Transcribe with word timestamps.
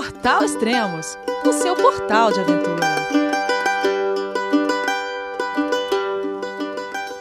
Portal 0.00 0.42
Extremos, 0.42 1.18
o 1.44 1.52
seu 1.52 1.76
portal 1.76 2.32
de 2.32 2.40
aventura. 2.40 2.86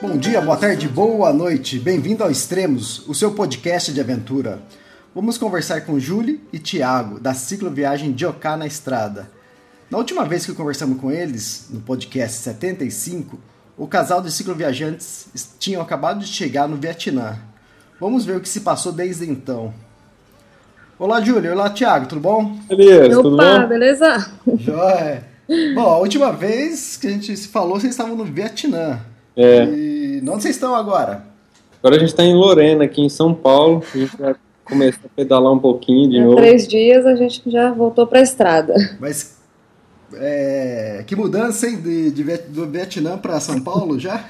Bom 0.02 0.18
dia, 0.18 0.40
boa 0.40 0.56
tarde, 0.56 0.88
boa 0.88 1.34
noite. 1.34 1.78
Bem-vindo 1.78 2.24
ao 2.24 2.32
Extremos, 2.32 3.06
o 3.06 3.14
seu 3.14 3.34
podcast 3.34 3.92
de 3.92 4.00
aventura. 4.00 4.64
Vamos 5.14 5.38
conversar 5.38 5.82
com 5.82 6.00
Júlio 6.00 6.40
e 6.54 6.58
Tiago, 6.58 7.20
da 7.20 7.34
cicloviagem 7.34 8.14
de 8.14 8.26
Oká 8.26 8.56
na 8.56 8.66
Estrada. 8.66 9.30
Na 9.92 9.98
última 9.98 10.24
vez 10.24 10.46
que 10.46 10.54
conversamos 10.54 11.02
com 11.02 11.12
eles, 11.12 11.68
no 11.70 11.82
podcast 11.82 12.38
75, 12.38 13.38
o 13.78 13.90
casal 13.90 14.22
de 14.22 14.32
cicloviajantes 14.32 15.28
tinham 15.60 15.82
acabado 15.82 16.22
de 16.22 16.28
chegar 16.28 16.66
no 16.66 16.78
Vietnã. 16.78 17.40
Vamos 18.00 18.24
ver 18.24 18.38
o 18.38 18.40
que 18.40 18.48
se 18.48 18.62
passou 18.62 18.94
desde 18.94 19.30
então. 19.30 19.74
Olá, 21.00 21.22
Júlio. 21.22 21.54
Olá, 21.54 21.70
Thiago. 21.70 22.08
Tudo 22.08 22.22
bom? 22.22 22.56
Beleza, 22.68 23.22
tudo 23.22 23.38
bom? 23.38 23.68
beleza? 23.68 24.32
Joia. 24.58 25.24
Bom, 25.74 25.82
a 25.82 25.98
última 25.98 26.32
vez 26.32 26.98
que 26.98 27.08
a 27.08 27.10
gente 27.10 27.36
se 27.36 27.48
falou, 27.48 27.80
vocês 27.80 27.94
estavam 27.94 28.16
no 28.16 28.26
Vietnã. 28.26 29.00
É. 29.36 29.64
E 29.64 30.20
onde 30.28 30.44
vocês 30.44 30.56
estão 30.56 30.76
agora? 30.76 31.24
Agora 31.82 31.96
a 31.96 32.00
gente 32.00 32.10
está 32.10 32.24
em 32.24 32.36
Lorena, 32.36 32.84
aqui 32.84 33.02
em 33.02 33.10
São 33.10 33.34
Paulo. 33.34 33.82
A 33.94 33.98
gente 33.98 34.18
vai 34.18 34.36
começar 34.66 35.00
a 35.06 35.10
pedalar 35.16 35.54
um 35.54 35.60
pouquinho 35.60 36.10
de 36.10 36.18
Em 36.18 36.24
novo. 36.26 36.36
três 36.36 36.68
dias 36.68 37.06
a 37.06 37.16
gente 37.16 37.42
já 37.50 37.72
voltou 37.72 38.06
pra 38.06 38.22
estrada. 38.22 38.76
Mas 39.00 39.39
é, 40.16 41.04
que 41.06 41.16
mudança, 41.16 41.68
hein? 41.68 41.78
De, 41.82 42.12
de 42.12 42.24
do 42.50 42.66
Vietnã 42.68 43.18
para 43.18 43.40
São 43.40 43.62
Paulo 43.62 44.00
já? 44.00 44.26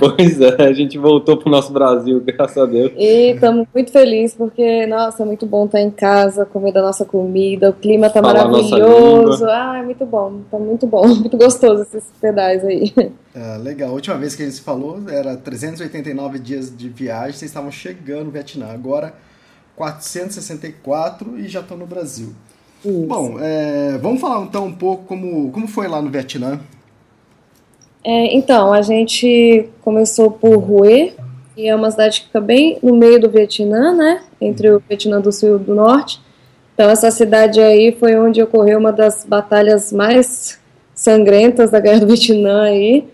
Pois 0.00 0.40
é, 0.40 0.62
a 0.62 0.72
gente 0.72 0.98
voltou 0.98 1.36
pro 1.36 1.50
nosso 1.50 1.72
Brasil, 1.72 2.20
graças 2.24 2.56
a 2.56 2.66
Deus. 2.66 2.92
E 2.96 3.32
estamos 3.32 3.66
muito 3.72 3.92
felizes 3.92 4.36
porque, 4.36 4.86
nossa, 4.86 5.22
é 5.22 5.26
muito 5.26 5.46
bom 5.46 5.66
estar 5.66 5.80
em 5.80 5.90
casa, 5.90 6.44
comer 6.44 6.72
da 6.72 6.82
nossa 6.82 7.04
comida, 7.04 7.70
o 7.70 7.72
clima 7.72 8.10
tá 8.10 8.20
nossa 8.20 8.34
maravilhoso. 8.34 9.44
Ah, 9.46 9.78
é 9.78 9.82
muito 9.82 10.04
bom, 10.06 10.40
tá 10.50 10.58
muito 10.58 10.86
bom, 10.86 11.06
muito 11.14 11.36
gostoso 11.36 11.82
esses 11.82 12.04
pedais 12.20 12.64
aí. 12.64 12.92
É, 13.34 13.56
legal. 13.58 13.90
A 13.90 13.92
última 13.92 14.16
vez 14.16 14.34
que 14.34 14.42
a 14.42 14.46
gente 14.46 14.56
se 14.56 14.62
falou 14.62 14.98
era 15.08 15.36
389 15.36 16.38
dias 16.38 16.76
de 16.76 16.88
viagem, 16.88 17.32
vocês 17.32 17.50
estavam 17.50 17.70
chegando 17.70 18.26
no 18.26 18.30
Vietnã. 18.30 18.68
Agora 18.72 19.14
464 19.76 21.38
e 21.38 21.48
já 21.48 21.60
estão 21.60 21.76
no 21.76 21.86
Brasil. 21.86 22.34
Isso. 22.84 23.06
Bom, 23.06 23.36
é, 23.40 23.98
vamos 23.98 24.20
falar 24.20 24.44
então 24.44 24.66
um 24.66 24.74
pouco 24.74 25.04
como, 25.04 25.50
como 25.50 25.66
foi 25.66 25.88
lá 25.88 26.00
no 26.00 26.10
Vietnã. 26.10 26.60
É, 28.04 28.36
então, 28.36 28.72
a 28.72 28.80
gente 28.80 29.68
começou 29.82 30.30
por 30.30 30.56
Hue, 30.56 31.12
que 31.54 31.66
é 31.66 31.74
uma 31.74 31.90
cidade 31.90 32.20
que 32.20 32.26
fica 32.26 32.40
bem 32.40 32.78
no 32.82 32.96
meio 32.96 33.20
do 33.20 33.28
Vietnã, 33.28 33.94
né? 33.94 34.22
Entre 34.40 34.70
o 34.70 34.82
Vietnã 34.88 35.20
do 35.20 35.32
Sul 35.32 35.56
e 35.56 35.58
do 35.58 35.74
Norte. 35.74 36.20
Então, 36.74 36.88
essa 36.88 37.10
cidade 37.10 37.60
aí 37.60 37.92
foi 37.98 38.16
onde 38.16 38.40
ocorreu 38.40 38.78
uma 38.78 38.92
das 38.92 39.24
batalhas 39.24 39.92
mais 39.92 40.58
sangrentas 40.94 41.70
da 41.70 41.80
Guerra 41.80 42.00
do 42.00 42.06
Vietnã 42.06 42.62
aí. 42.62 43.08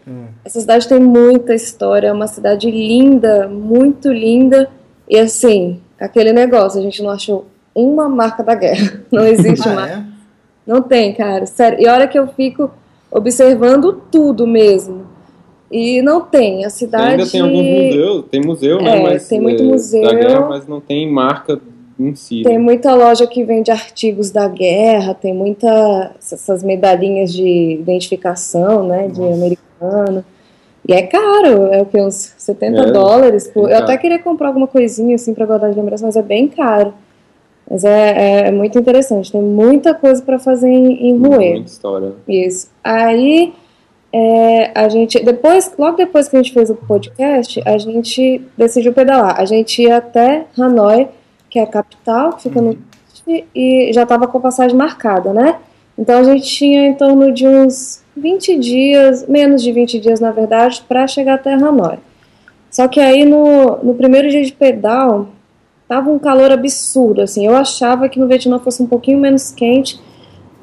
Essa 0.45 0.61
cidade 0.61 0.87
tem 0.87 1.01
muita 1.01 1.55
história, 1.55 2.09
é 2.09 2.13
uma 2.13 2.27
cidade 2.27 2.71
linda, 2.71 3.49
muito 3.49 4.13
linda. 4.13 4.71
E 5.09 5.19
assim, 5.19 5.81
aquele 5.99 6.33
negócio, 6.33 6.79
a 6.79 6.83
gente 6.83 7.03
não 7.03 7.11
achou 7.11 7.47
uma 7.75 8.09
marca 8.09 8.43
da 8.43 8.55
guerra. 8.55 9.01
Não 9.11 9.27
existe 9.27 9.69
Ah, 9.69 9.75
marca. 9.75 9.95
é? 9.95 10.05
Não 10.67 10.81
tem, 10.81 11.13
cara, 11.13 11.45
sério. 11.47 11.81
E 11.81 11.87
a 11.87 11.93
hora 11.93 12.09
que 12.09 12.19
eu 12.19 12.27
fico 12.29 12.71
observando 13.11 14.01
tudo 14.11 14.47
mesmo. 14.47 15.07
E 15.71 16.01
não 16.03 16.21
tem, 16.21 16.65
a 16.65 16.71
cidade. 16.71 17.05
Ainda 17.21 17.27
tem 17.27 17.41
alguns 17.41 17.67
museus, 17.67 18.25
tem 18.31 18.41
museu, 18.41 18.81
né? 18.81 18.97
É, 18.99 19.03
Mas, 19.03 19.29
tem 19.29 19.41
muito 19.41 19.63
é, 19.63 19.67
museu. 19.67 20.03
Da 20.03 20.15
guerra, 20.15 20.49
mas 20.49 20.67
não 20.69 20.81
tem 20.81 21.11
marca 21.11 21.61
em 21.99 22.15
si. 22.15 22.43
Tem 22.43 22.59
né? 22.59 22.59
muita 22.59 22.95
loja 22.95 23.27
que 23.27 23.45
vende 23.45 23.71
artigos 23.71 24.31
da 24.31 24.47
guerra, 24.49 25.15
tem 25.15 25.35
muita 25.35 26.13
essas 26.21 26.63
medalhinhas 26.63 27.33
de 27.33 27.79
identificação, 27.81 28.87
né, 28.87 29.09
de 29.09 29.21
Nossa. 29.21 29.35
americano. 29.35 30.25
E 30.87 30.93
é 30.93 31.03
caro, 31.03 31.67
é 31.73 31.81
o 31.83 31.87
que 31.87 32.01
uns 32.01 32.35
70 32.37 32.81
É, 32.81 32.93
dólares. 32.93 33.49
Por... 33.49 33.65
bem 33.65 33.73
Eu 33.73 33.79
até 33.79 33.97
queria 33.97 34.19
comprar 34.19 34.49
alguma 34.49 34.67
coisinha 34.67 35.15
assim 35.15 35.35
para 35.35 35.47
guardar 35.47 35.71
de 35.71 35.77
lembrança, 35.77 36.05
mas 36.05 36.15
é 36.15 36.23
bem 36.23 36.47
caro. 36.47 36.93
Mas 37.71 37.85
é, 37.85 37.89
é, 37.89 38.49
é 38.49 38.51
muito 38.51 38.79
interessante, 38.79 39.33
tem 39.33 39.43
muita 39.43 39.95
coisa 39.95 40.23
para 40.23 40.39
fazer 40.39 40.69
em, 40.69 41.09
em. 41.09 41.15
Muita 41.15 41.69
história. 41.69 42.13
Isso. 42.29 42.69
Aí 42.83 43.55
é, 44.17 44.71
a 44.77 44.89
gente, 44.89 45.19
depois, 45.25 45.73
logo 45.77 45.97
depois 45.97 46.29
que 46.29 46.37
a 46.37 46.43
gente 46.43 46.53
fez 46.53 46.71
o 46.71 46.77
podcast, 46.77 47.61
a 47.67 47.77
gente 47.79 48.43
decidiu 48.57 48.93
pedalar. 48.93 49.41
A 49.41 49.45
gente 49.45 49.83
ia 49.83 49.97
até 49.97 50.47
Hanoi, 50.57 51.09
que 51.51 51.59
é 51.59 51.63
a 51.63 51.67
capital, 51.67 52.35
que 52.35 52.45
fica 52.45 52.61
no 52.61 52.79
norte, 53.27 53.45
e 53.53 53.91
já 53.93 54.05
estava 54.05 54.29
com 54.29 54.39
a 54.39 54.41
passagem 54.41 54.77
marcada, 54.77 55.33
né? 55.33 55.57
Então 55.99 56.21
a 56.21 56.23
gente 56.23 56.47
tinha 56.47 56.87
em 56.87 56.95
torno 56.95 57.33
de 57.33 57.45
uns 57.45 58.05
20 58.17 58.57
dias, 58.59 59.27
menos 59.27 59.61
de 59.63 59.73
20 59.73 59.99
dias 59.99 60.21
na 60.21 60.31
verdade, 60.31 60.85
para 60.87 61.09
chegar 61.09 61.35
até 61.35 61.53
Hanoi. 61.55 61.99
Só 62.71 62.87
que 62.87 63.01
aí 63.01 63.25
no, 63.25 63.83
no 63.83 63.95
primeiro 63.95 64.29
dia 64.29 64.45
de 64.45 64.53
pedal, 64.53 65.29
tava 65.89 66.11
um 66.11 66.19
calor 66.19 66.51
absurdo, 66.51 67.23
assim. 67.23 67.47
Eu 67.47 67.55
achava 67.55 68.09
que 68.09 68.19
no 68.19 68.27
Vietnã 68.27 68.59
fosse 68.59 68.83
um 68.83 68.87
pouquinho 68.87 69.19
menos 69.19 69.51
quente, 69.51 70.01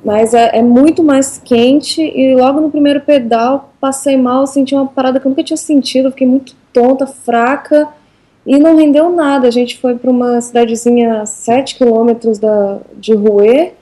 mas 0.04 0.34
é, 0.34 0.58
é 0.58 0.62
muito 0.62 1.04
mais 1.04 1.38
quente 1.38 2.02
e 2.02 2.36
logo 2.36 2.60
no 2.60 2.72
primeiro 2.72 3.02
pedal 3.02 3.74
passei 3.80 4.18
mal, 4.18 4.48
senti 4.48 4.74
uma 4.74 4.88
parada 4.88 5.20
que 5.20 5.28
eu 5.28 5.30
nunca 5.30 5.44
tinha 5.44 5.58
sentido, 5.58 6.12
fiquei 6.12 6.28
muito 6.28 6.56
tonta, 6.74 7.06
fraca 7.06 7.88
e 8.46 8.58
não 8.58 8.76
rendeu 8.76 9.10
nada. 9.10 9.48
A 9.48 9.52
gente 9.52 9.78
foi 9.78 9.96
para 9.96 10.10
uma 10.10 10.42
cidadezinha 10.42 11.22
a 11.22 11.26
7 11.26 11.76
quilômetros 11.76 12.40
da, 12.40 12.80
de 12.98 13.14
Hue 13.14 13.74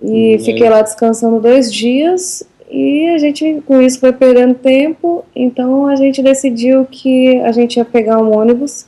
e 0.00 0.36
Hum, 0.36 0.38
fiquei 0.44 0.66
é. 0.66 0.70
lá 0.70 0.82
descansando 0.82 1.40
dois 1.40 1.72
dias 1.72 2.44
e 2.70 3.08
a 3.08 3.18
gente 3.18 3.62
com 3.66 3.80
isso 3.80 3.98
foi 3.98 4.12
perdendo 4.12 4.54
tempo, 4.54 5.24
então 5.34 5.86
a 5.86 5.96
gente 5.96 6.22
decidiu 6.22 6.84
que 6.84 7.40
a 7.40 7.50
gente 7.50 7.76
ia 7.76 7.84
pegar 7.84 8.18
um 8.18 8.36
ônibus 8.36 8.86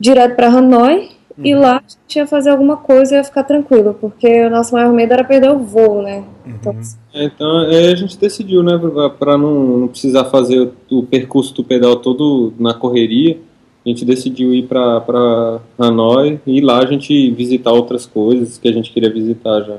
direto 0.00 0.34
para 0.34 0.48
Hanoi 0.48 1.10
e 1.42 1.54
lá 1.54 1.76
a 1.76 1.82
gente 1.88 2.16
ia 2.16 2.26
fazer 2.26 2.50
alguma 2.50 2.76
coisa 2.76 3.14
e 3.14 3.18
ia 3.18 3.24
ficar 3.24 3.44
tranquilo, 3.44 3.96
porque 4.00 4.44
o 4.44 4.50
nosso 4.50 4.74
maior 4.74 4.92
medo 4.92 5.12
era 5.12 5.24
perder 5.24 5.50
o 5.50 5.58
voo, 5.58 6.02
né? 6.02 6.24
Então, 6.46 6.76
É, 7.14 7.24
Então 7.24 7.62
é, 7.62 7.92
a 7.92 7.94
gente 7.94 8.18
decidiu, 8.18 8.62
né, 8.62 8.78
para 9.18 9.38
não, 9.38 9.78
não 9.78 9.88
precisar 9.88 10.24
fazer 10.24 10.72
o, 10.90 10.98
o 10.98 11.02
percurso 11.02 11.54
do 11.54 11.64
pedal 11.64 11.96
todo 11.96 12.52
na 12.58 12.74
correria, 12.74 13.38
a 13.84 13.88
gente 13.88 14.04
decidiu 14.04 14.52
ir 14.52 14.66
para 14.66 15.60
Hanoi 15.78 16.38
e 16.46 16.60
lá 16.60 16.80
a 16.80 16.86
gente 16.86 17.30
visitar 17.30 17.72
outras 17.72 18.04
coisas 18.04 18.58
que 18.58 18.68
a 18.68 18.72
gente 18.72 18.92
queria 18.92 19.10
visitar 19.10 19.62
já. 19.62 19.76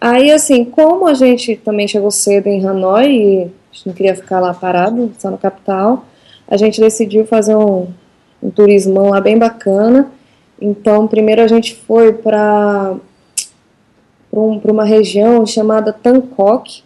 Aí, 0.00 0.30
assim, 0.30 0.64
como 0.64 1.06
a 1.06 1.14
gente 1.14 1.56
também 1.56 1.86
chegou 1.86 2.10
cedo 2.10 2.48
em 2.48 2.64
Hanoi 2.64 3.06
e 3.06 3.42
a 3.42 3.74
gente 3.74 3.86
não 3.86 3.94
queria 3.94 4.14
ficar 4.14 4.40
lá 4.40 4.52
parado, 4.54 5.12
só 5.18 5.30
na 5.30 5.36
capital, 5.36 6.04
a 6.48 6.56
gente 6.56 6.80
decidiu 6.80 7.24
fazer 7.26 7.54
um, 7.56 7.86
um 8.42 8.50
turismão 8.50 9.10
lá 9.10 9.20
bem 9.20 9.38
bacana. 9.38 10.10
Então, 10.60 11.06
primeiro 11.06 11.42
a 11.42 11.46
gente 11.46 11.74
foi 11.74 12.12
para 12.12 12.96
um, 14.32 14.60
uma 14.64 14.84
região 14.84 15.44
chamada 15.46 15.92
Tangkok, 15.92 16.82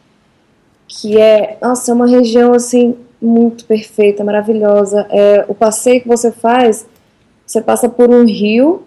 que 0.86 1.18
é, 1.18 1.56
nossa, 1.60 1.90
é 1.90 1.94
uma 1.94 2.06
região, 2.06 2.52
assim, 2.52 2.96
muito 3.20 3.64
perfeita, 3.64 4.24
maravilhosa. 4.24 5.06
É, 5.10 5.44
o 5.48 5.54
passeio 5.54 6.02
que 6.02 6.08
você 6.08 6.30
faz, 6.30 6.86
você 7.46 7.60
passa 7.60 7.88
por 7.88 8.10
um 8.10 8.24
rio 8.24 8.82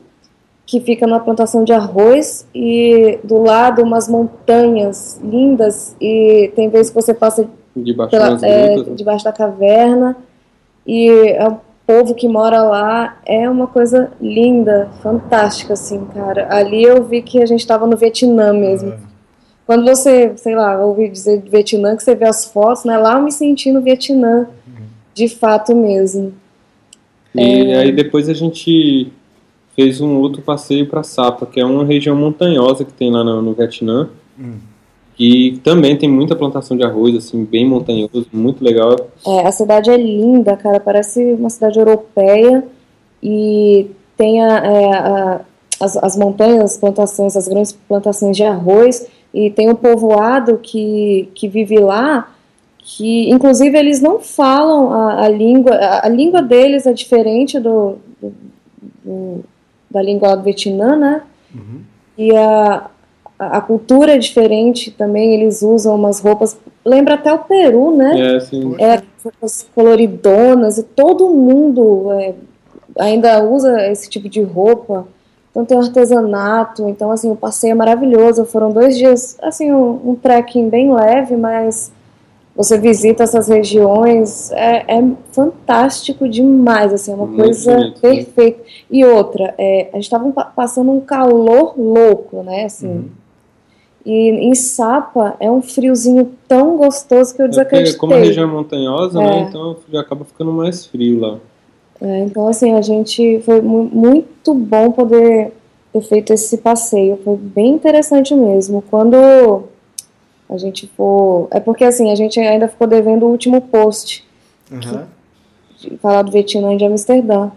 que 0.65 0.79
fica 0.79 1.05
numa 1.05 1.19
plantação 1.19 1.63
de 1.63 1.71
arroz 1.71 2.47
e 2.53 3.19
do 3.23 3.41
lado 3.41 3.83
umas 3.83 4.07
montanhas 4.07 5.19
lindas 5.23 5.95
e 6.01 6.51
tem 6.55 6.69
vezes 6.69 6.89
que 6.89 6.95
você 6.95 7.13
passa 7.13 7.47
Debaixo 7.75 8.11
pela, 8.11 8.39
é, 8.41 8.77
né? 8.77 8.83
debaixo 8.95 9.23
da 9.23 9.31
caverna 9.31 10.17
e 10.87 11.07
é 11.09 11.47
o 11.47 11.57
povo 11.85 12.15
que 12.15 12.27
mora 12.27 12.63
lá 12.63 13.17
é 13.25 13.49
uma 13.49 13.67
coisa 13.67 14.11
linda, 14.19 14.89
fantástica 15.01 15.73
assim, 15.73 16.03
cara. 16.05 16.47
Ali 16.49 16.83
eu 16.83 17.03
vi 17.03 17.21
que 17.21 17.41
a 17.41 17.45
gente 17.45 17.59
estava 17.59 17.85
no 17.85 17.95
Vietnã 17.95 18.51
mesmo. 18.53 18.93
Quando 19.65 19.85
você, 19.85 20.33
sei 20.37 20.55
lá, 20.55 20.83
ouve 20.83 21.09
dizer 21.09 21.41
de 21.41 21.49
Vietnã, 21.49 21.95
que 21.95 22.03
você 22.03 22.15
vê 22.15 22.25
as 22.25 22.45
fotos, 22.45 22.85
né? 22.85 22.97
Lá 22.97 23.15
eu 23.15 23.23
me 23.23 23.31
senti 23.31 23.71
no 23.71 23.81
Vietnã, 23.81 24.47
de 25.13 25.27
fato 25.27 25.75
mesmo. 25.75 26.33
E 27.33 27.73
aí 27.73 27.91
depois 27.91 28.29
a 28.29 28.33
gente 28.33 29.11
fez 29.75 29.99
um 29.99 30.17
outro 30.17 30.41
passeio 30.41 30.87
para 30.87 31.03
Sapa, 31.03 31.45
que 31.45 31.59
é 31.59 31.65
uma 31.65 31.83
região 31.83 32.15
montanhosa 32.15 32.85
que 32.85 32.93
tem 32.93 33.11
lá 33.11 33.23
no, 33.23 33.41
no 33.41 33.53
Vietnã. 33.53 34.09
E 35.17 35.59
também 35.63 35.97
tem 35.97 36.09
muita 36.09 36.35
plantação 36.35 36.75
de 36.75 36.83
arroz, 36.83 37.15
assim, 37.15 37.43
bem 37.45 37.65
montanhoso, 37.67 38.27
muito 38.33 38.63
legal. 38.63 38.95
É, 39.25 39.47
a 39.47 39.51
cidade 39.51 39.89
é 39.89 39.95
linda, 39.97 40.57
cara, 40.57 40.79
parece 40.79 41.23
uma 41.39 41.49
cidade 41.49 41.79
europeia 41.79 42.63
e 43.23 43.87
tem 44.17 44.43
a, 44.43 44.57
é, 44.57 44.93
a- 44.93 45.41
as, 45.79 45.97
as 45.97 46.17
montanhas, 46.17 46.71
as 46.73 46.77
plantações, 46.77 47.35
as 47.35 47.47
grandes 47.47 47.71
plantações 47.71 48.35
de 48.35 48.43
arroz 48.43 49.07
e 49.33 49.49
tem 49.49 49.69
um 49.69 49.75
povoado 49.75 50.57
que, 50.57 51.29
que 51.33 51.47
vive 51.47 51.77
lá 51.79 52.31
que, 52.79 53.29
inclusive, 53.31 53.75
eles 53.77 53.99
não 54.01 54.19
falam 54.19 54.91
a, 54.93 55.23
a 55.25 55.27
língua, 55.29 55.73
a, 55.75 56.05
a 56.05 56.09
língua 56.09 56.41
deles 56.41 56.85
é 56.85 56.93
diferente 56.93 57.59
do, 57.59 57.95
do- 58.21 58.33
do- 59.03 59.43
da 59.89 60.01
língua 60.01 60.35
do 60.35 60.43
Vietnã, 60.43 60.95
né? 60.95 61.21
E 62.17 62.35
a, 62.35 62.85
a 63.37 63.59
cultura 63.59 64.13
é 64.15 64.17
diferente 64.17 64.91
também, 64.91 65.33
eles 65.33 65.61
usam 65.61 65.95
umas 65.95 66.19
roupas, 66.19 66.57
lembra 66.85 67.15
até 67.15 67.33
o 67.33 67.39
Peru, 67.39 67.95
né? 67.95 68.35
É, 68.35 68.39
sim. 68.39 68.75
É, 68.79 69.01
roupas 69.23 69.67
coloridonas 69.75 70.77
e 70.77 70.83
todo 70.83 71.29
mundo 71.29 72.11
é, 72.13 72.33
ainda 72.97 73.43
usa 73.43 73.87
esse 73.91 74.09
tipo 74.09 74.29
de 74.29 74.41
roupa. 74.41 75.07
Então 75.51 75.65
tem 75.65 75.77
artesanato, 75.77 76.87
então 76.89 77.11
assim, 77.11 77.31
o 77.31 77.35
passeio 77.35 77.71
é 77.71 77.75
maravilhoso. 77.75 78.45
Foram 78.45 78.71
dois 78.71 78.97
dias, 78.97 79.37
assim, 79.41 79.71
um, 79.71 80.11
um 80.11 80.15
trekking 80.15 80.69
bem 80.69 80.93
leve, 80.93 81.35
mas 81.37 81.91
você 82.55 82.77
visita 82.77 83.23
essas 83.23 83.49
regiões, 83.49 84.49
é, 84.51 84.97
é 84.97 85.03
fantástico 85.31 86.27
demais, 86.27 86.93
assim, 86.93 87.11
é 87.11 87.15
uma 87.15 87.25
Muito 87.25 87.43
coisa 87.43 87.75
bonito, 87.75 87.95
né? 87.95 87.99
perfeita. 88.01 88.63
E 88.89 89.03
outra, 89.03 89.53
é, 89.57 89.89
a 89.91 89.95
gente 89.95 90.05
estava 90.05 90.31
passando 90.55 90.91
um 90.91 91.01
calor 91.01 91.73
louco, 91.77 92.43
né, 92.43 92.65
assim, 92.65 92.87
Uhum. 92.87 93.09
E 94.05 94.29
em 94.29 94.53
Sapa 94.53 95.35
é 95.39 95.49
um 95.49 95.61
friozinho 95.61 96.31
tão 96.47 96.77
gostoso 96.77 97.33
que 97.35 97.41
eu 97.41 97.45
É 97.45 97.49
desacreditei. 97.49 97.97
como 97.97 98.13
a 98.13 98.17
região 98.17 98.47
é 98.47 98.51
montanhosa, 98.51 99.21
É. 99.21 99.25
né? 99.25 99.45
Então 99.49 99.75
já 99.91 100.01
acaba 100.01 100.23
ficando 100.23 100.51
mais 100.51 100.85
frio 100.85 101.19
lá. 101.19 101.37
É, 102.01 102.19
então, 102.19 102.47
assim, 102.47 102.73
a 102.73 102.81
gente 102.81 103.39
foi 103.41 103.61
mu- 103.61 103.89
muito 103.91 104.53
bom 104.53 104.91
poder 104.91 105.51
ter 105.93 106.01
feito 106.01 106.33
esse 106.33 106.57
passeio. 106.57 107.17
Foi 107.23 107.37
bem 107.37 107.73
interessante 107.73 108.35
mesmo. 108.35 108.83
Quando 108.89 109.15
a 110.49 110.57
gente 110.57 110.87
for. 110.95 111.47
É 111.51 111.59
porque, 111.59 111.83
assim, 111.85 112.11
a 112.11 112.15
gente 112.15 112.37
ainda 112.39 112.67
ficou 112.67 112.85
devendo 112.85 113.25
o 113.25 113.29
último 113.29 113.61
post, 113.61 114.23
Aham. 114.71 115.07
de 115.79 115.97
falar 115.97 116.21
do 116.23 116.31
Vietnã 116.31 116.73
e 116.73 116.77
de 116.77 116.85
Amsterdã. 116.85 117.49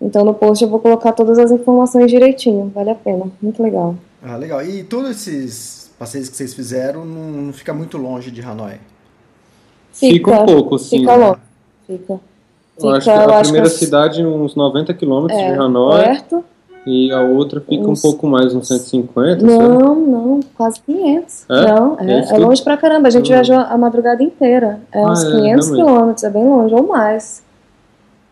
Então, 0.00 0.24
no 0.26 0.34
post 0.34 0.62
eu 0.62 0.68
vou 0.70 0.78
colocar 0.78 1.12
todas 1.12 1.38
as 1.38 1.50
informações 1.50 2.10
direitinho. 2.10 2.70
Vale 2.74 2.90
a 2.90 2.94
pena. 2.94 3.24
Muito 3.40 3.62
legal. 3.62 3.94
Ah, 4.22 4.36
legal. 4.36 4.62
E 4.62 4.84
todos 4.84 5.10
esses 5.10 5.85
passeios 5.98 6.28
que 6.28 6.36
vocês 6.36 6.54
fizeram 6.54 7.04
não, 7.04 7.30
não 7.42 7.52
fica 7.52 7.72
muito 7.72 7.96
longe 7.96 8.30
de 8.30 8.40
Hanoi? 8.42 8.80
Fica, 9.92 10.30
um 10.42 10.46
pouco, 10.46 10.78
sim. 10.78 11.00
Fica 11.00 11.14
longe. 11.16 11.40
Fica. 11.86 12.20
Eu 12.78 12.90
acho 12.90 13.00
Fica, 13.10 13.24
que 13.24 13.30
a 13.32 13.38
acho 13.38 13.42
primeira 13.50 13.68
que 13.70 13.74
é- 13.74 13.78
cidade, 13.78 14.24
uns 14.26 14.54
90 14.54 14.92
quilômetros 14.92 15.38
É, 15.40 15.52
de 15.52 15.58
Hanoi, 15.58 16.02
perto. 16.04 16.44
e 16.86 17.10
a 17.10 17.22
outra 17.22 17.60
fica 17.60 17.88
Uns- 17.88 17.98
um 17.98 18.02
pouco 18.02 18.26
mais, 18.26 18.54
uns 18.54 18.68
150, 18.68 19.40
sabe? 19.40 19.52
Não, 19.52 19.94
não, 19.96 20.40
quase 20.54 20.80
500. 20.80 21.46
É? 21.48 21.66
Não, 21.72 21.96
É 21.98 22.12
é, 22.20 22.34
é 22.34 22.38
longe 22.38 22.62
pra 22.62 22.76
caramba. 22.76 23.08
A 23.08 23.10
gente 23.10 23.28
viajou 23.28 23.56
a 23.56 23.78
madrugada 23.78 24.22
inteira. 24.22 24.80
É 24.92 25.00
Ah, 25.02 25.10
uns 25.10 25.24
é, 25.24 25.30
500 25.30 25.68
realmente. 25.68 25.86
quilômetros, 25.86 26.24
é 26.24 26.30
bem 26.30 26.44
longe, 26.44 26.74
ou 26.74 26.86
mais. 26.86 27.42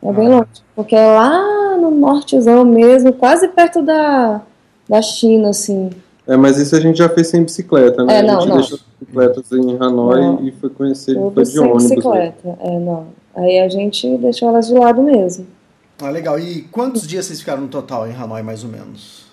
É 0.02 0.12
bem 0.12 0.26
Ah. 0.26 0.30
longe. 0.36 0.48
Porque 0.76 0.94
é 0.94 1.06
lá 1.06 1.76
no 1.78 1.90
nortezão 1.90 2.62
mesmo, 2.66 3.14
quase 3.14 3.48
perto 3.48 3.80
da, 3.80 4.42
da 4.86 5.00
China, 5.00 5.48
assim. 5.48 5.88
É, 6.26 6.36
mas 6.36 6.56
isso 6.58 6.74
a 6.74 6.80
gente 6.80 6.96
já 6.96 7.08
fez 7.08 7.28
sem 7.28 7.44
bicicleta, 7.44 8.02
né? 8.04 8.14
É, 8.16 8.20
a 8.20 8.22
não, 8.22 8.40
gente 8.40 8.48
não. 8.48 8.56
deixou 8.56 8.78
as 8.78 8.84
bicicletas 9.00 9.52
em 9.52 9.76
Hanoi 9.78 10.20
Não. 10.22 10.40
e 10.46 10.52
foi 10.52 10.70
conhecer, 10.70 11.14
Tudo 11.14 11.34
foi 11.34 11.42
de 11.42 11.50
sem 11.50 11.60
ônibus. 11.60 11.82
né? 11.82 11.88
bicicleta. 11.96 12.58
É, 12.60 12.78
não. 12.78 13.06
Aí 13.36 13.58
a 13.60 13.68
gente 13.68 14.16
deixou 14.18 14.48
elas 14.48 14.66
de 14.68 14.74
lado 14.74 15.02
mesmo. 15.02 15.46
Ah, 16.02 16.08
legal. 16.10 16.38
E 16.38 16.62
quantos 16.72 17.06
dias 17.06 17.26
vocês 17.26 17.40
ficaram 17.40 17.62
no 17.62 17.68
total 17.68 18.08
em 18.08 18.14
Hanoi, 18.14 18.42
mais 18.42 18.64
ou 18.64 18.70
menos? 18.70 19.24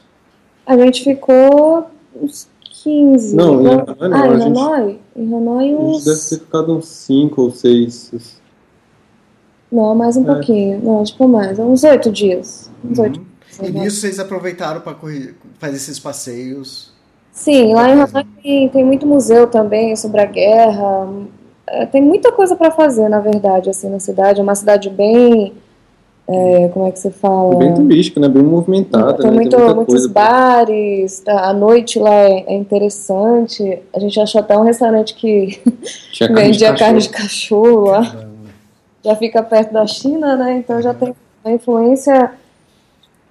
A 0.65 0.77
gente 0.77 1.03
ficou 1.03 1.87
uns 2.21 2.47
15. 2.83 3.35
Não, 3.35 3.61
em 3.61 3.63
né? 3.63 3.71
Hanoi 3.99 4.09
não, 4.09 4.17
Ah, 4.17 4.21
a 4.23 4.27
em 4.27 4.41
gente- 4.41 4.59
Hanoi? 4.59 4.99
Em 5.15 5.33
Hanoi 5.33 5.63
A 5.63 5.67
gente 5.69 5.81
uns... 5.81 6.03
deve 6.05 6.19
ter 6.19 6.39
ficado 6.39 6.77
uns 6.77 6.85
5 6.87 7.41
ou 7.41 7.51
6. 7.51 8.41
Não, 9.71 9.95
mais 9.95 10.17
um 10.17 10.23
É. 10.29 10.33
pouquinho. 10.33 10.81
Não, 10.83 11.03
tipo 11.03 11.27
mais. 11.27 11.57
Uns 11.57 11.83
oito 11.85 12.11
dias. 12.11 12.69
Uns 12.83 12.99
oito 12.99 13.17
Uhum. 13.17 13.23
dias. 13.23 13.30
E 13.63 13.71
nisso 13.71 14.01
vocês 14.01 14.19
aproveitaram 14.19 14.81
para 14.81 14.95
fazer 15.59 15.75
esses 15.75 15.99
passeios. 15.99 16.91
Sim, 17.31 17.73
lá 17.73 17.89
em 17.89 17.93
Hanoi 17.93 18.25
tem, 18.43 18.69
tem 18.69 18.83
muito 18.85 19.05
museu 19.07 19.47
também 19.47 19.95
sobre 19.95 20.21
a 20.21 20.25
guerra. 20.25 21.07
É, 21.67 21.85
tem 21.85 22.01
muita 22.01 22.31
coisa 22.31 22.55
para 22.55 22.71
fazer, 22.71 23.07
na 23.07 23.19
verdade, 23.19 23.69
assim, 23.69 23.89
na 23.89 23.99
cidade. 23.99 24.39
É 24.39 24.43
uma 24.43 24.55
cidade 24.55 24.89
bem. 24.89 25.53
é, 26.27 26.67
como 26.69 26.87
é 26.87 26.91
que 26.91 26.99
se 26.99 27.09
fala? 27.11 27.53
É 27.55 27.57
bem 27.57 27.73
turística, 27.73 28.19
né? 28.19 28.27
Bem 28.27 28.43
movimentada, 28.43 29.13
Tem, 29.15 29.31
né? 29.31 29.31
muito, 29.37 29.49
tem 29.51 29.59
muita 29.59 29.75
muitos 29.75 29.93
coisa. 29.93 30.09
bares, 30.09 31.19
tá? 31.21 31.45
a 31.49 31.53
noite 31.53 31.99
lá 31.99 32.13
é, 32.13 32.43
é 32.47 32.53
interessante. 32.55 33.81
A 33.93 33.99
gente 33.99 34.19
achou 34.19 34.41
até 34.41 34.57
um 34.57 34.63
restaurante 34.63 35.13
que 35.13 35.59
Tinha 36.11 36.27
carne 36.33 36.51
de 36.51 36.59
vendia 36.59 36.71
cachorro. 36.71 36.77
carne 36.79 36.99
de 37.01 37.09
cachorro 37.09 37.81
lá. 37.85 38.27
Já 39.03 39.15
fica 39.15 39.41
perto 39.41 39.71
da 39.73 39.87
China, 39.87 40.35
né? 40.35 40.57
Então 40.57 40.81
já 40.81 40.93
tem 40.93 41.15
uma 41.43 41.53
influência 41.53 42.31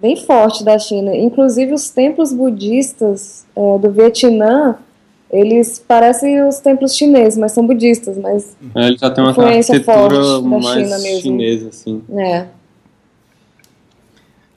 bem 0.01 0.17
forte 0.17 0.65
da 0.65 0.79
China. 0.79 1.15
Inclusive 1.17 1.73
os 1.75 1.91
templos 1.91 2.33
budistas 2.33 3.47
é, 3.57 3.79
do 3.79 3.91
Vietnã, 3.91 4.77
eles 5.31 5.79
parecem 5.79 6.47
os 6.47 6.59
templos 6.59 6.97
chineses, 6.97 7.39
mas 7.39 7.53
são 7.53 7.67
budistas, 7.67 8.19
mas 8.19 8.57
É, 8.75 8.89
ele 8.89 8.99
já 8.99 9.11
tem 9.11 9.23
uma 9.23 9.31
Influência 9.31 9.75
arquitetura 9.77 10.15
forte 10.25 10.43
da 10.43 10.49
mais 10.59 10.65
China 10.85 10.99
mesmo. 10.99 11.21
chinesa, 11.23 11.69
assim. 11.69 12.03
é. 12.17 12.47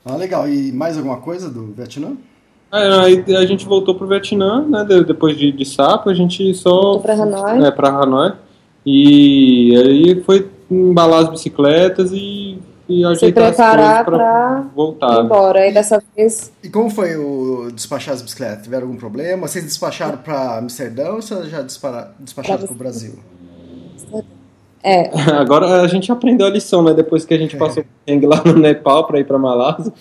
Ah, 0.04 0.16
legal. 0.16 0.46
E 0.48 0.70
mais 0.72 0.96
alguma 0.98 1.16
coisa 1.18 1.48
do 1.48 1.66
Vietnã? 1.72 2.12
É, 2.72 2.88
aí 3.00 3.24
a 3.36 3.46
gente 3.46 3.64
voltou 3.64 3.94
pro 3.94 4.06
Vietnã, 4.06 4.62
né? 4.68 4.84
de- 4.84 5.04
Depois 5.04 5.36
de, 5.38 5.50
de 5.52 5.64
Sapo, 5.64 6.10
a 6.10 6.14
gente 6.14 6.52
só. 6.54 6.70
Voltou 6.70 7.00
pra 7.00 7.14
Hanoi. 7.14 7.66
É, 7.66 7.70
pra 7.70 7.88
Hanoi. 7.88 8.32
E 8.84 9.74
aí 9.76 10.22
foi 10.22 10.50
embalar 10.70 11.22
as 11.22 11.30
bicicletas 11.30 12.10
e, 12.12 12.18
e 12.88 13.00
Se 13.00 13.04
ajeitar 13.04 13.44
as 13.44 13.56
preparar 13.56 14.04
para 14.04 14.64
ir 14.64 14.74
voltar. 14.74 15.24
embora. 15.24 15.66
E 15.66 15.72
dessa 15.72 16.02
vez 16.14 16.52
E 16.62 16.68
como 16.68 16.90
foi 16.90 17.16
o 17.16 17.70
despachar 17.72 18.14
as 18.14 18.22
bicicletas? 18.22 18.64
Tiveram 18.64 18.86
algum 18.86 18.96
problema? 18.96 19.48
Vocês 19.48 19.64
despacharam 19.64 20.18
para 20.18 20.58
Amsterdã 20.58 21.12
ou 21.12 21.22
vocês 21.22 21.48
já 21.48 21.62
despacharam 21.62 22.66
para 22.66 22.72
o 22.72 22.74
Brasil? 22.74 23.14
é, 24.82 25.10
Agora 25.32 25.82
a 25.82 25.86
gente 25.88 26.12
aprendeu 26.12 26.46
a 26.46 26.50
lição, 26.50 26.82
né? 26.82 26.92
Depois 26.92 27.24
que 27.24 27.32
a 27.34 27.38
gente 27.38 27.56
passou 27.56 27.82
o 27.82 27.86
perrengue 28.04 28.26
lá 28.26 28.42
no 28.44 28.54
Nepal 28.54 29.06
para 29.06 29.18
ir 29.18 29.24
para 29.24 29.38
Malásia, 29.38 29.92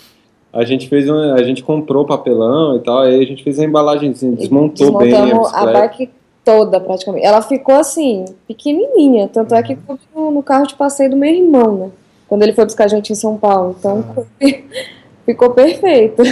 a 0.51 0.63
gente 0.65 0.89
fez 0.89 1.09
um, 1.09 1.33
a 1.33 1.41
gente 1.41 1.63
comprou 1.63 2.05
papelão 2.05 2.75
e 2.75 2.79
tal, 2.79 2.99
aí 2.99 3.21
a 3.21 3.25
gente 3.25 3.43
fez 3.43 3.57
a 3.59 3.63
embalagenzinha, 3.63 4.35
desmontou 4.35 4.97
bem 4.97 5.13
a 5.13 5.21
desmontamos 5.21 5.53
a, 5.53 5.65
bicicleta. 5.65 5.79
bike 5.79 6.09
toda 6.43 6.79
praticamente. 6.79 7.25
Ela 7.25 7.41
ficou 7.41 7.75
assim, 7.75 8.25
pequenininha, 8.47 9.29
tanto 9.29 9.55
é 9.55 9.63
que 9.63 9.77
no 10.13 10.43
carro 10.43 10.67
de 10.67 10.75
passeio 10.75 11.09
do 11.09 11.15
meu 11.17 11.33
irmão, 11.33 11.77
né? 11.77 11.91
Quando 12.33 12.41
ele 12.41 12.53
foi 12.53 12.65
buscar 12.65 12.85
a 12.85 12.87
gente 12.87 13.11
em 13.11 13.15
São 13.15 13.37
Paulo. 13.37 13.75
Então 13.77 14.25
ficou 15.23 15.51
perfeito. 15.51 16.23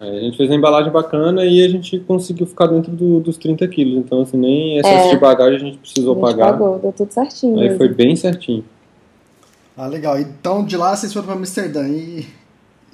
Aí 0.00 0.16
a 0.16 0.20
gente 0.20 0.34
fez 0.38 0.48
uma 0.48 0.56
embalagem 0.56 0.90
bacana 0.90 1.44
e 1.44 1.62
a 1.62 1.68
gente 1.68 2.00
conseguiu 2.00 2.46
ficar 2.46 2.68
dentro 2.68 2.90
do- 2.90 3.20
dos 3.20 3.36
30 3.36 3.68
quilos. 3.68 3.98
Então, 3.98 4.22
assim, 4.22 4.38
nem 4.38 4.78
excesso 4.78 5.08
É. 5.08 5.10
de 5.10 5.18
bagagem 5.18 5.56
a 5.56 5.58
gente 5.58 5.76
precisou 5.76 6.12
a 6.12 6.14
gente 6.14 6.38
pagar. 6.38 6.52
pagou, 6.52 6.78
deu 6.78 6.90
tudo 6.92 7.12
certinho. 7.12 7.56
Aí 7.58 7.64
mesmo. 7.64 7.76
foi 7.76 7.88
bem 7.90 8.16
certinho. 8.16 8.64
Ah, 9.76 9.86
legal. 9.86 10.18
Então 10.18 10.64
de 10.64 10.76
lá 10.78 10.96
vocês 10.96 11.12
foram 11.12 11.26
para 11.26 11.36
Amsterdã 11.36 11.86
e 11.86 12.26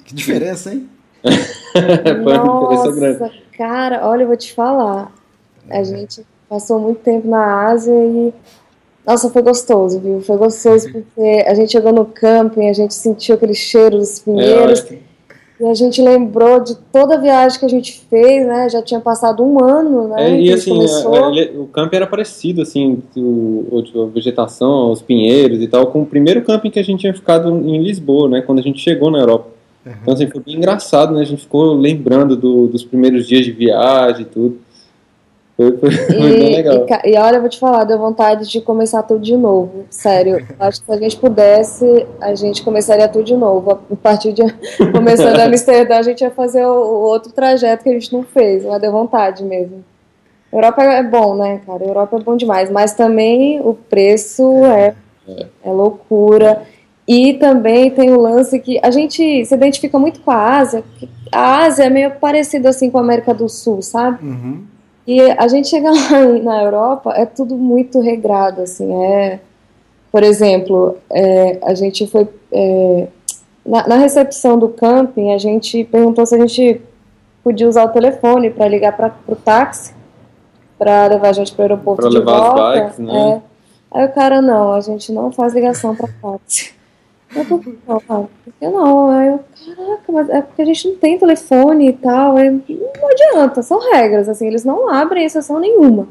que 0.03 0.13
diferença, 0.13 0.73
hein? 0.73 0.89
foi 1.23 2.37
uma 2.37 2.69
diferença 2.69 2.91
grande. 2.91 3.19
Nossa, 3.19 3.33
cara, 3.57 4.05
olha, 4.05 4.23
eu 4.23 4.27
vou 4.27 4.35
te 4.37 4.53
falar. 4.53 5.13
A 5.69 5.81
gente 5.81 6.25
passou 6.49 6.77
muito 6.77 6.99
tempo 6.99 7.25
na 7.27 7.67
Ásia 7.69 7.93
e. 7.93 8.33
Nossa, 9.07 9.29
foi 9.29 9.41
gostoso, 9.41 9.99
viu? 10.01 10.19
Foi 10.21 10.35
gostoso 10.37 10.91
porque 10.91 11.45
a 11.47 11.53
gente 11.53 11.71
chegou 11.71 11.93
no 11.93 12.03
camping, 12.05 12.69
a 12.69 12.73
gente 12.73 12.93
sentiu 12.93 13.35
aquele 13.35 13.53
cheiro 13.53 13.97
dos 13.97 14.19
É, 14.19 14.23
pinheiros 14.25 14.81
que- 14.81 14.99
e 15.59 15.65
a 15.65 15.73
gente 15.73 16.01
lembrou 16.01 16.59
de 16.59 16.75
toda 16.91 17.15
a 17.15 17.17
viagem 17.17 17.57
que 17.57 17.65
a 17.65 17.69
gente 17.69 18.01
fez, 18.09 18.45
né? 18.45 18.69
Já 18.69 18.81
tinha 18.81 18.99
passado 18.99 19.41
um 19.43 19.63
ano, 19.63 20.09
né? 20.09 20.31
é, 20.35 20.41
e 20.41 20.51
assim, 20.53 20.71
começou. 20.71 21.15
é, 21.15 21.29
ele- 21.31 21.57
o 21.57 21.65
camping 21.67 21.95
era 21.95 22.05
parecido, 22.05 22.61
assim, 22.61 23.01
o, 23.15 23.65
o- 23.95 24.01
a 24.03 24.05
vegetação, 24.07 24.91
os 24.91 25.01
pinheiros 25.01 25.61
e 25.61 25.67
tal, 25.67 25.87
com 25.87 26.01
o 26.01 26.05
primeiro 26.05 26.43
camping 26.43 26.69
que 26.69 26.77
a 26.79 26.83
gente 26.83 26.99
tinha 26.99 27.13
ficado 27.13 27.49
em 27.49 27.81
Lisboa, 27.81 28.27
né? 28.29 28.41
Quando 28.41 28.59
a 28.59 28.61
gente 28.61 28.79
chegou 28.81 29.09
na 29.09 29.19
Europa. 29.19 29.47
Então, 30.01 30.13
assim, 30.13 30.27
foi 30.27 30.41
bem 30.41 30.55
engraçado, 30.57 31.13
né? 31.15 31.21
A 31.21 31.25
gente 31.25 31.43
ficou 31.43 31.73
lembrando 31.73 32.35
do- 32.35 32.67
dos 32.67 32.83
primeiros 32.83 33.25
dias 33.25 33.45
de 33.45 33.53
viagem 33.53 34.23
e 34.23 34.25
tudo. 34.25 34.59
Foi, 35.57 35.75
foi, 35.75 35.91
foi 35.91 36.15
bem 36.15 36.51
E, 36.51 36.55
legal. 36.55 36.85
e, 37.03 37.09
e 37.09 37.17
olha, 37.17 37.37
eu 37.37 37.41
vou 37.41 37.49
te 37.49 37.59
falar, 37.59 37.83
deu 37.83 37.97
vontade 37.97 38.47
de 38.47 38.61
começar 38.61 39.01
tudo 39.01 39.19
de 39.19 39.35
novo. 39.35 39.85
Sério, 39.89 40.37
eu 40.37 40.55
acho 40.59 40.79
que 40.81 40.85
se 40.85 40.91
a 40.91 40.97
gente 40.97 41.17
pudesse, 41.17 42.05
a 42.21 42.35
gente 42.35 42.63
começaria 42.63 43.07
tudo 43.07 43.25
de 43.25 43.35
novo. 43.35 43.71
A 43.71 43.95
partir 43.95 44.33
de 44.33 44.43
começando 44.93 45.39
a 45.39 45.45
Amsterdã, 45.45 45.97
a 45.97 46.03
gente 46.03 46.21
ia 46.21 46.29
fazer 46.29 46.63
o, 46.63 46.69
o 46.69 47.01
outro 47.01 47.31
trajeto 47.31 47.83
que 47.83 47.89
a 47.89 47.93
gente 47.93 48.13
não 48.13 48.21
fez, 48.21 48.63
mas 48.63 48.79
deu 48.79 48.91
vontade 48.91 49.43
mesmo. 49.43 49.83
Europa 50.53 50.83
é 50.83 51.03
bom, 51.03 51.35
né, 51.35 51.59
cara? 51.65 51.83
Europa 51.83 52.17
é 52.17 52.19
bom 52.19 52.37
demais, 52.37 52.69
mas 52.69 52.93
também 52.93 53.59
o 53.61 53.73
preço 53.73 54.63
é, 54.65 54.93
é 55.63 55.71
loucura. 55.71 56.61
E 57.07 57.33
também 57.35 57.89
tem 57.89 58.11
o 58.11 58.19
lance 58.19 58.59
que 58.59 58.79
a 58.83 58.91
gente 58.91 59.43
se 59.45 59.55
identifica 59.55 59.97
muito 59.97 60.19
com 60.19 60.29
a 60.29 60.57
Ásia. 60.59 60.83
A 61.31 61.63
Ásia 61.65 61.85
é 61.85 61.89
meio 61.89 62.11
parecida 62.11 62.69
assim 62.69 62.91
com 62.91 62.97
a 62.97 63.01
América 63.01 63.33
do 63.33 63.49
Sul, 63.49 63.81
sabe? 63.81 64.23
Uhum. 64.25 64.63
E 65.07 65.21
a 65.21 65.47
gente 65.47 65.69
chega 65.69 65.89
lá 65.89 66.21
na 66.43 66.61
Europa, 66.63 67.13
é 67.15 67.25
tudo 67.25 67.55
muito 67.55 67.99
regrado, 67.99 68.61
assim, 68.61 68.93
é... 69.03 69.39
Por 70.11 70.23
exemplo, 70.23 70.97
é, 71.09 71.59
a 71.63 71.73
gente 71.73 72.07
foi... 72.07 72.27
é, 72.51 73.07
na, 73.65 73.87
na 73.87 73.95
recepção 73.97 74.57
do 74.57 74.69
camping, 74.69 75.33
a 75.33 75.37
gente 75.37 75.83
perguntou 75.83 76.25
se 76.25 76.35
a 76.35 76.39
gente 76.39 76.81
podia 77.43 77.67
usar 77.67 77.85
o 77.85 77.89
telefone 77.89 78.49
para 78.49 78.67
ligar 78.67 78.95
para 78.95 79.13
o 79.27 79.35
táxi, 79.35 79.93
para 80.77 81.07
levar 81.07 81.29
a 81.29 81.33
gente 81.33 81.53
para 81.53 81.61
o 81.61 81.63
aeroporto 81.63 82.01
Pra 82.01 82.09
de 82.09 82.17
levar 82.17 82.37
as 82.37 82.53
volta. 82.53 82.81
bikes, 82.81 82.99
né? 82.99 83.41
É. 83.93 83.99
Aí 83.99 84.05
o 84.05 84.11
cara, 84.13 84.41
não, 84.41 84.73
a 84.73 84.81
gente 84.81 85.11
não 85.11 85.31
faz 85.31 85.53
ligação 85.53 85.95
para 85.95 86.09
táxi. 86.21 86.73
Eu, 87.35 87.45
por 87.45 87.59
que 87.59 88.67
não, 88.69 89.21
eu, 89.21 89.39
caraca, 89.65 90.11
mas 90.11 90.29
é 90.29 90.41
porque 90.41 90.61
a 90.61 90.65
gente 90.65 90.87
não 90.87 90.95
tem 90.95 91.19
telefone 91.19 91.89
e 91.89 91.93
tal. 91.93 92.37
Aí, 92.37 92.49
não 92.49 93.09
adianta, 93.09 93.61
são 93.61 93.79
regras, 93.91 94.29
assim, 94.29 94.47
eles 94.47 94.63
não 94.63 94.89
abrem 94.89 95.25
exceção 95.25 95.59
nenhuma. 95.59 96.07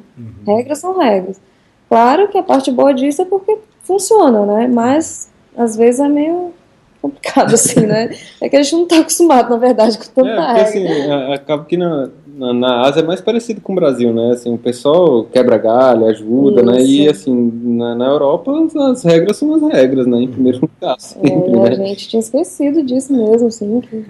Regras 0.46 0.78
são 0.78 0.98
regras. 0.98 1.40
Claro 1.88 2.28
que 2.28 2.38
a 2.38 2.42
parte 2.42 2.70
boa 2.70 2.92
disso 2.92 3.22
é 3.22 3.24
porque 3.24 3.58
funciona, 3.82 4.44
né? 4.44 4.68
Mas 4.68 5.30
às 5.56 5.76
vezes 5.76 6.00
é 6.00 6.08
meio 6.08 6.52
complicado, 7.00 7.54
assim, 7.54 7.80
né? 7.86 8.10
É 8.40 8.48
que 8.48 8.56
a 8.56 8.62
gente 8.62 8.74
não 8.74 8.86
tá 8.86 8.98
acostumado, 8.98 9.50
na 9.50 9.56
verdade, 9.56 9.98
com 9.98 10.04
tanta 10.04 10.28
É, 10.30 10.36
porque 10.46 10.60
assim, 10.60 10.86
a- 11.10 11.34
acaba 11.34 11.64
que 11.64 11.76
na, 11.76 12.08
na, 12.36 12.52
na 12.52 12.80
Ásia 12.82 13.00
é 13.00 13.04
mais 13.04 13.20
parecido 13.20 13.60
com 13.60 13.72
o 13.72 13.76
Brasil, 13.76 14.12
né? 14.12 14.30
Assim, 14.32 14.52
o 14.52 14.58
pessoal 14.58 15.24
quebra 15.24 15.56
galho, 15.58 16.06
ajuda, 16.06 16.62
né? 16.62 16.80
E 16.82 17.02
Isso. 17.06 17.10
assim, 17.22 17.50
na, 17.64 17.94
na 17.94 18.06
Europa 18.06 18.52
as, 18.64 18.74
as 18.76 19.02
regras 19.04 19.36
são 19.36 19.54
as 19.54 19.62
regras, 19.62 20.06
né? 20.06 20.22
Em 20.22 20.28
primeiro 20.28 20.60
lugar, 20.62 20.96
sempre, 20.98 21.52
É, 21.52 21.56
a 21.66 21.76
né? 21.76 21.86
gente 21.88 22.08
tinha 22.08 22.20
esquecido 22.20 22.82
disso 22.82 23.12
mesmo, 23.12 23.50
sim. 23.50 23.80
que- 23.80 24.04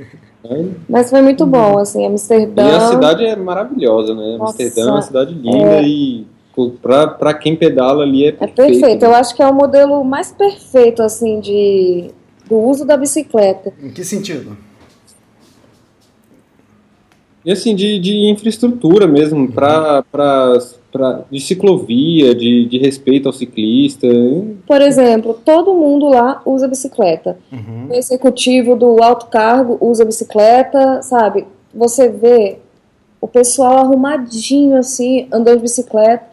É. 0.48 0.64
Mas 0.88 1.10
foi 1.10 1.22
muito 1.22 1.44
bom, 1.44 1.76
assim, 1.78 2.06
Amsterdã. 2.06 2.62
E 2.62 2.70
a 2.70 2.80
cidade 2.80 3.24
é 3.24 3.34
maravilhosa, 3.34 4.14
né? 4.14 4.36
Nossa, 4.38 4.52
Amsterdã 4.62 4.88
é 4.88 4.92
uma 4.92 5.02
cidade 5.02 5.34
linda 5.34 5.80
e 5.82 6.24
pô, 6.54 6.70
pra, 6.80 7.08
pra 7.08 7.34
quem 7.34 7.56
pedala 7.56 8.04
ali 8.04 8.24
é 8.26 8.28
É 8.28 8.32
perfeito. 8.32 8.54
perfeito. 8.80 9.02
né? 9.02 9.08
Eu 9.08 9.14
acho 9.16 9.34
que 9.34 9.42
é 9.42 9.46
o 9.48 9.52
modelo 9.52 10.04
mais 10.04 10.30
perfeito, 10.30 11.02
assim, 11.02 11.40
de 11.40 12.10
do 12.48 12.56
uso 12.58 12.84
da 12.84 12.96
bicicleta. 12.96 13.72
Em 13.82 13.90
que 13.90 14.04
sentido? 14.04 14.56
E 17.44 17.52
assim, 17.52 17.76
de, 17.76 17.98
de 18.00 18.28
infraestrutura 18.28 19.06
mesmo, 19.06 19.50
pra, 19.52 20.02
pra, 20.10 20.58
pra, 20.90 21.20
de 21.30 21.40
ciclovia, 21.40 22.34
de, 22.34 22.64
de 22.66 22.76
respeito 22.78 23.28
ao 23.28 23.32
ciclista. 23.32 24.08
Por 24.66 24.82
exemplo, 24.82 25.38
todo 25.44 25.72
mundo 25.74 26.08
lá 26.08 26.42
usa 26.44 26.66
bicicleta. 26.66 27.38
Uhum. 27.52 27.86
O 27.90 27.94
executivo 27.94 28.74
do 28.74 29.00
alto 29.00 29.26
cargo 29.26 29.78
usa 29.80 30.04
bicicleta, 30.04 31.00
sabe? 31.02 31.46
Você 31.72 32.08
vê 32.08 32.58
o 33.20 33.28
pessoal 33.28 33.78
arrumadinho, 33.78 34.76
assim, 34.76 35.28
andando 35.32 35.58
de 35.58 35.62
bicicleta. 35.62 36.24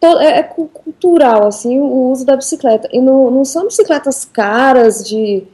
É, 0.00 0.38
é 0.38 0.42
cu- 0.42 0.70
cultural, 0.72 1.46
assim, 1.46 1.78
o 1.78 2.10
uso 2.10 2.24
da 2.24 2.34
bicicleta. 2.34 2.88
E 2.92 2.98
não, 3.00 3.30
não 3.30 3.44
são 3.44 3.66
bicicletas 3.66 4.24
caras 4.24 5.06
de 5.06 5.44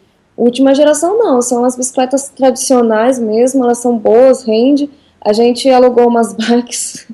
última 0.42 0.74
geração, 0.74 1.18
não. 1.18 1.42
São 1.42 1.64
as 1.64 1.76
bicicletas 1.76 2.28
tradicionais 2.28 3.18
mesmo, 3.18 3.64
elas 3.64 3.78
são 3.78 3.96
boas, 3.98 4.44
rende. 4.44 4.88
A 5.20 5.32
gente 5.32 5.68
alugou 5.68 6.06
umas 6.06 6.32
bikes. 6.34 7.06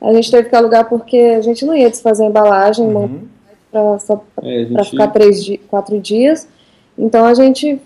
A 0.00 0.12
gente 0.14 0.30
teve 0.30 0.48
que 0.48 0.56
alugar 0.56 0.88
porque 0.88 1.16
a 1.16 1.42
gente 1.42 1.64
não 1.66 1.76
ia 1.76 1.90
desfazer 1.90 2.24
a 2.24 2.26
embalagem, 2.28 2.86
Uhum. 2.86 3.98
só 3.98 4.24
É, 4.42 4.64
para 4.64 4.82
gente, 4.82 4.90
ficar 4.90 5.08
três, 5.08 5.46
quatro 5.68 6.00
dias. 6.00 6.48
Então 6.96 7.24
a 7.26 7.34
gente 7.34 7.80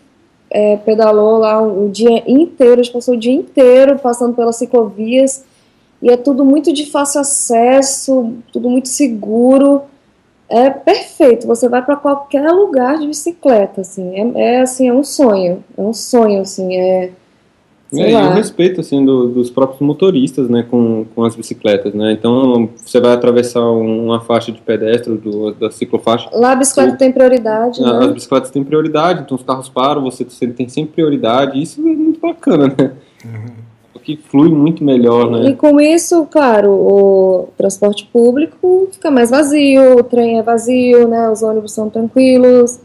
é, 0.50 0.76
pedalou 0.76 1.38
lá 1.38 1.60
o 1.60 1.88
dia 1.88 2.22
inteiro, 2.30 2.80
a 2.80 2.84
gente 2.84 2.92
passou 2.92 3.14
o 3.14 3.18
dia 3.18 3.32
inteiro 3.32 3.98
passando 3.98 4.34
pelas 4.34 4.56
ciclovias 4.56 5.44
e 6.00 6.10
é 6.10 6.16
tudo 6.16 6.44
muito 6.44 6.72
de 6.72 6.86
fácil 6.86 7.20
acesso, 7.20 8.34
tudo 8.52 8.68
muito 8.68 8.88
seguro. 8.88 9.82
É 10.56 10.70
perfeito, 10.70 11.46
você 11.48 11.68
vai 11.68 11.82
para 11.84 11.96
qualquer 11.96 12.48
lugar 12.52 12.96
de 12.98 13.08
bicicleta, 13.08 13.80
assim, 13.80 14.14
é, 14.36 14.54
é, 14.58 14.60
assim, 14.60 14.88
é 14.88 14.92
um 14.92 15.02
sonho, 15.02 15.64
é 15.76 15.80
um 15.80 15.92
sonho, 15.92 16.42
assim, 16.42 16.76
é, 16.76 17.10
É, 17.96 18.10
e 18.10 18.14
o 18.14 18.30
respeito 18.34 18.80
assim 18.80 19.04
do- 19.04 19.28
dos 19.28 19.50
próprios 19.50 19.80
motoristas, 19.80 20.48
né, 20.48 20.64
com, 20.68 21.04
com 21.14 21.22
as 21.24 21.36
bicicletas, 21.36 21.94
né? 21.94 22.10
Então 22.12 22.68
você 22.76 23.00
vai 23.00 23.12
atravessar 23.12 23.62
um- 23.70 24.06
uma 24.06 24.20
faixa 24.20 24.50
de 24.50 24.60
pedestre 24.60 25.16
do, 25.16 25.52
da 25.54 25.70
ciclofaixa, 25.70 26.28
Lá 26.32 26.52
a 26.52 26.56
bicicleta 26.56 26.96
tem 26.96 27.12
prioridade, 27.12 27.82
a- 27.84 27.98
as 27.98 28.06
né? 28.08 28.12
bicicletas 28.12 28.50
têm 28.50 28.64
prioridade, 28.64 29.22
então 29.22 29.36
os 29.36 29.42
carros 29.44 29.68
param, 29.68 30.02
você, 30.02 30.24
você 30.24 30.46
tem 30.48 30.68
sempre 30.68 30.94
prioridade, 30.94 31.60
isso 31.60 31.80
é 31.80 31.84
muito 31.84 32.18
bacana, 32.20 32.66
né? 32.68 32.92
Porque 34.04 34.18
flui 34.18 34.50
muito 34.50 34.84
melhor, 34.84 35.28
E 35.42 35.44
né? 35.44 35.52
com 35.54 35.80
isso, 35.80 36.26
claro, 36.26 36.70
o 36.70 37.48
transporte 37.56 38.06
público 38.12 38.86
fica 38.92 39.10
mais 39.10 39.30
vazio, 39.30 39.96
o 39.96 40.04
trem 40.04 40.38
é 40.38 40.42
vazio, 40.42 41.08
né? 41.08 41.30
Os 41.30 41.42
ônibus 41.42 41.72
são 41.72 41.88
tranquilos. 41.88 42.78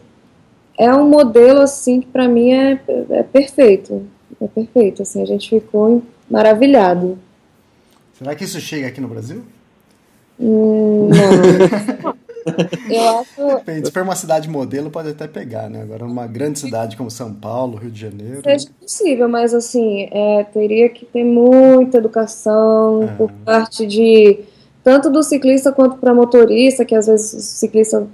É 0.77 0.93
um 0.95 1.09
modelo 1.09 1.59
assim 1.59 1.99
que 1.99 2.07
para 2.07 2.25
mim 2.25 2.53
é, 2.53 2.79
é 3.09 3.23
perfeito. 3.23 4.05
É 4.39 4.47
perfeito, 4.47 5.01
assim, 5.01 5.21
a 5.21 5.25
gente 5.25 5.49
ficou 5.49 6.01
maravilhado. 6.31 7.19
Será 8.13 8.33
que 8.33 8.45
isso 8.45 8.61
chega 8.61 8.87
aqui 8.87 9.01
no 9.01 9.09
Brasil? 9.09 9.41
Hum, 10.39 11.09
não. 11.09 12.13
Eu 12.89 13.19
acho 13.19 13.57
Depende. 13.57 13.87
Se 13.87 13.91
for 13.93 14.03
uma 14.03 14.15
cidade 14.15 14.49
modelo, 14.49 14.89
pode 14.89 15.09
até 15.09 15.27
pegar, 15.27 15.69
né? 15.69 15.81
Agora, 15.81 16.05
uma 16.05 16.27
grande 16.27 16.59
cidade 16.59 16.95
como 16.97 17.09
São 17.11 17.33
Paulo, 17.33 17.77
Rio 17.77 17.91
de 17.91 17.99
Janeiro. 18.01 18.41
que 18.41 18.49
seja 18.51 18.69
possível, 18.79 19.29
mas 19.29 19.53
assim, 19.53 20.07
é, 20.11 20.43
teria 20.45 20.89
que 20.89 21.05
ter 21.05 21.23
muita 21.23 21.97
educação 21.97 23.03
É. 23.03 23.07
por 23.15 23.31
parte 23.45 23.85
de 23.85 24.39
tanto 24.83 25.09
do 25.09 25.21
ciclista 25.21 25.71
quanto 25.71 25.97
para 25.97 26.13
motorista, 26.13 26.85
que 26.85 26.95
às 26.95 27.07
vezes 27.07 27.33
o 27.33 27.39
ciclista, 27.41 28.07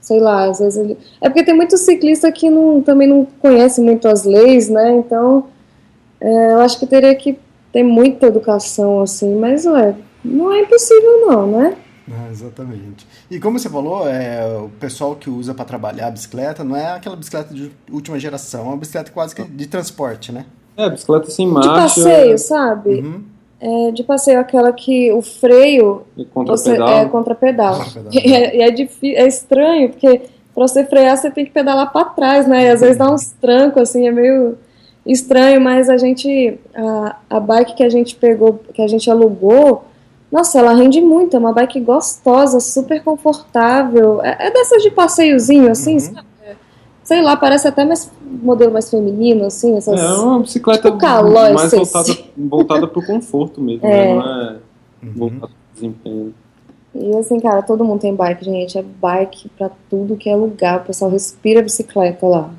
sei 0.00 0.20
lá, 0.20 0.50
às 0.50 0.58
vezes 0.58 0.78
ele. 0.78 0.98
É 1.20 1.28
porque 1.28 1.44
tem 1.44 1.54
muito 1.54 1.76
ciclista 1.78 2.30
que 2.32 2.50
não, 2.50 2.82
também 2.82 3.08
não 3.08 3.26
conhece 3.40 3.80
muito 3.80 4.08
as 4.08 4.24
leis, 4.24 4.68
né? 4.68 4.92
Então, 4.96 5.46
é, 6.20 6.52
eu 6.52 6.58
acho 6.60 6.78
que 6.78 6.86
teria 6.86 7.14
que 7.14 7.38
ter 7.72 7.82
muita 7.82 8.26
educação, 8.26 9.00
assim, 9.00 9.34
mas 9.36 9.64
ué, 9.64 9.94
não 10.24 10.52
é 10.52 10.60
impossível 10.60 11.26
não, 11.26 11.46
né? 11.46 11.74
Ah, 12.12 12.28
exatamente. 12.30 13.06
E 13.30 13.38
como 13.38 13.58
você 13.58 13.68
falou, 13.68 14.08
é, 14.08 14.44
o 14.58 14.68
pessoal 14.80 15.14
que 15.14 15.30
usa 15.30 15.54
para 15.54 15.64
trabalhar 15.64 16.08
a 16.08 16.10
bicicleta 16.10 16.64
não 16.64 16.76
é 16.76 16.92
aquela 16.92 17.14
bicicleta 17.14 17.54
de 17.54 17.70
última 17.90 18.18
geração, 18.18 18.62
é 18.62 18.64
uma 18.64 18.76
bicicleta 18.76 19.12
quase 19.12 19.34
que 19.34 19.44
de 19.44 19.66
transporte, 19.66 20.32
né? 20.32 20.46
É, 20.76 20.90
bicicleta 20.90 21.30
sem 21.30 21.46
De 21.46 21.52
marcha, 21.52 21.70
passeio, 21.70 22.38
sabe? 22.38 22.94
Uhum. 23.00 23.22
É, 23.60 23.92
de 23.92 24.02
passeio, 24.02 24.40
aquela 24.40 24.72
que 24.72 25.12
o 25.12 25.22
freio 25.22 26.02
e 26.16 26.24
contra 26.24 26.56
Você 26.56 26.72
pedal. 26.72 26.88
é 26.88 27.04
contra 27.08 27.34
pedal. 27.34 27.78
Contrapedal. 27.78 28.12
E 28.12 28.34
é, 28.34 28.56
e 28.56 28.62
é, 28.62 29.22
é 29.22 29.26
estranho, 29.28 29.88
porque 29.90 30.22
pra 30.52 30.66
você 30.66 30.84
frear 30.84 31.16
você 31.16 31.30
tem 31.30 31.44
que 31.44 31.52
pedalar 31.52 31.92
pra 31.92 32.06
trás, 32.06 32.48
né? 32.48 32.64
E 32.64 32.68
às 32.70 32.80
vezes 32.80 32.96
dá 32.96 33.08
uns 33.08 33.30
trancos, 33.40 33.82
assim, 33.82 34.08
é 34.08 34.10
meio 34.10 34.58
estranho, 35.06 35.60
mas 35.60 35.88
a 35.88 35.96
gente. 35.96 36.58
A, 36.74 37.16
a 37.30 37.40
bike 37.40 37.76
que 37.76 37.84
a 37.84 37.88
gente 37.88 38.16
pegou, 38.16 38.60
que 38.74 38.82
a 38.82 38.88
gente 38.88 39.08
alugou, 39.08 39.84
nossa, 40.32 40.58
ela 40.58 40.72
rende 40.72 41.00
muito, 41.00 41.36
é 41.36 41.38
uma 41.38 41.52
bike 41.52 41.78
gostosa, 41.80 42.58
super 42.58 43.02
confortável. 43.04 44.22
É, 44.22 44.46
é 44.48 44.50
dessas 44.50 44.82
de 44.82 44.90
passeiozinho, 44.90 45.70
assim, 45.70 45.94
Uhum. 45.94 46.00
sabe? 46.00 46.26
Sei 47.04 47.20
lá, 47.20 47.36
parece 47.36 47.68
até 47.68 47.84
mais 47.84 48.10
modelo 48.42 48.72
mais 48.72 48.88
feminino, 48.88 49.44
assim, 49.44 49.76
essas. 49.76 50.00
É 50.00 50.12
uma 50.14 50.38
bicicleta 50.40 50.88
Tipo 50.88 50.98
calói, 50.98 51.52
mais 51.52 51.70
voltada, 51.72 52.12
voltada 52.36 52.86
pro 52.88 53.04
conforto 53.04 53.60
mesmo, 53.60 53.86
É. 53.86 54.14
né? 54.14 54.14
Não 54.14 54.20
é 54.22 54.56
Uhum. 55.02 55.12
voltada 55.16 55.40
pro 55.48 55.74
desempenho. 55.74 56.34
E 56.94 57.16
assim, 57.16 57.40
cara, 57.40 57.62
todo 57.62 57.84
mundo 57.84 58.00
tem 58.00 58.14
bike, 58.14 58.44
gente. 58.44 58.78
É 58.78 58.82
bike 58.82 59.48
pra 59.58 59.70
tudo 59.90 60.16
que 60.16 60.28
é 60.28 60.36
lugar. 60.36 60.80
O 60.80 60.84
pessoal 60.84 61.10
respira 61.10 61.60
bicicleta 61.62 62.26
lá. 62.26 62.50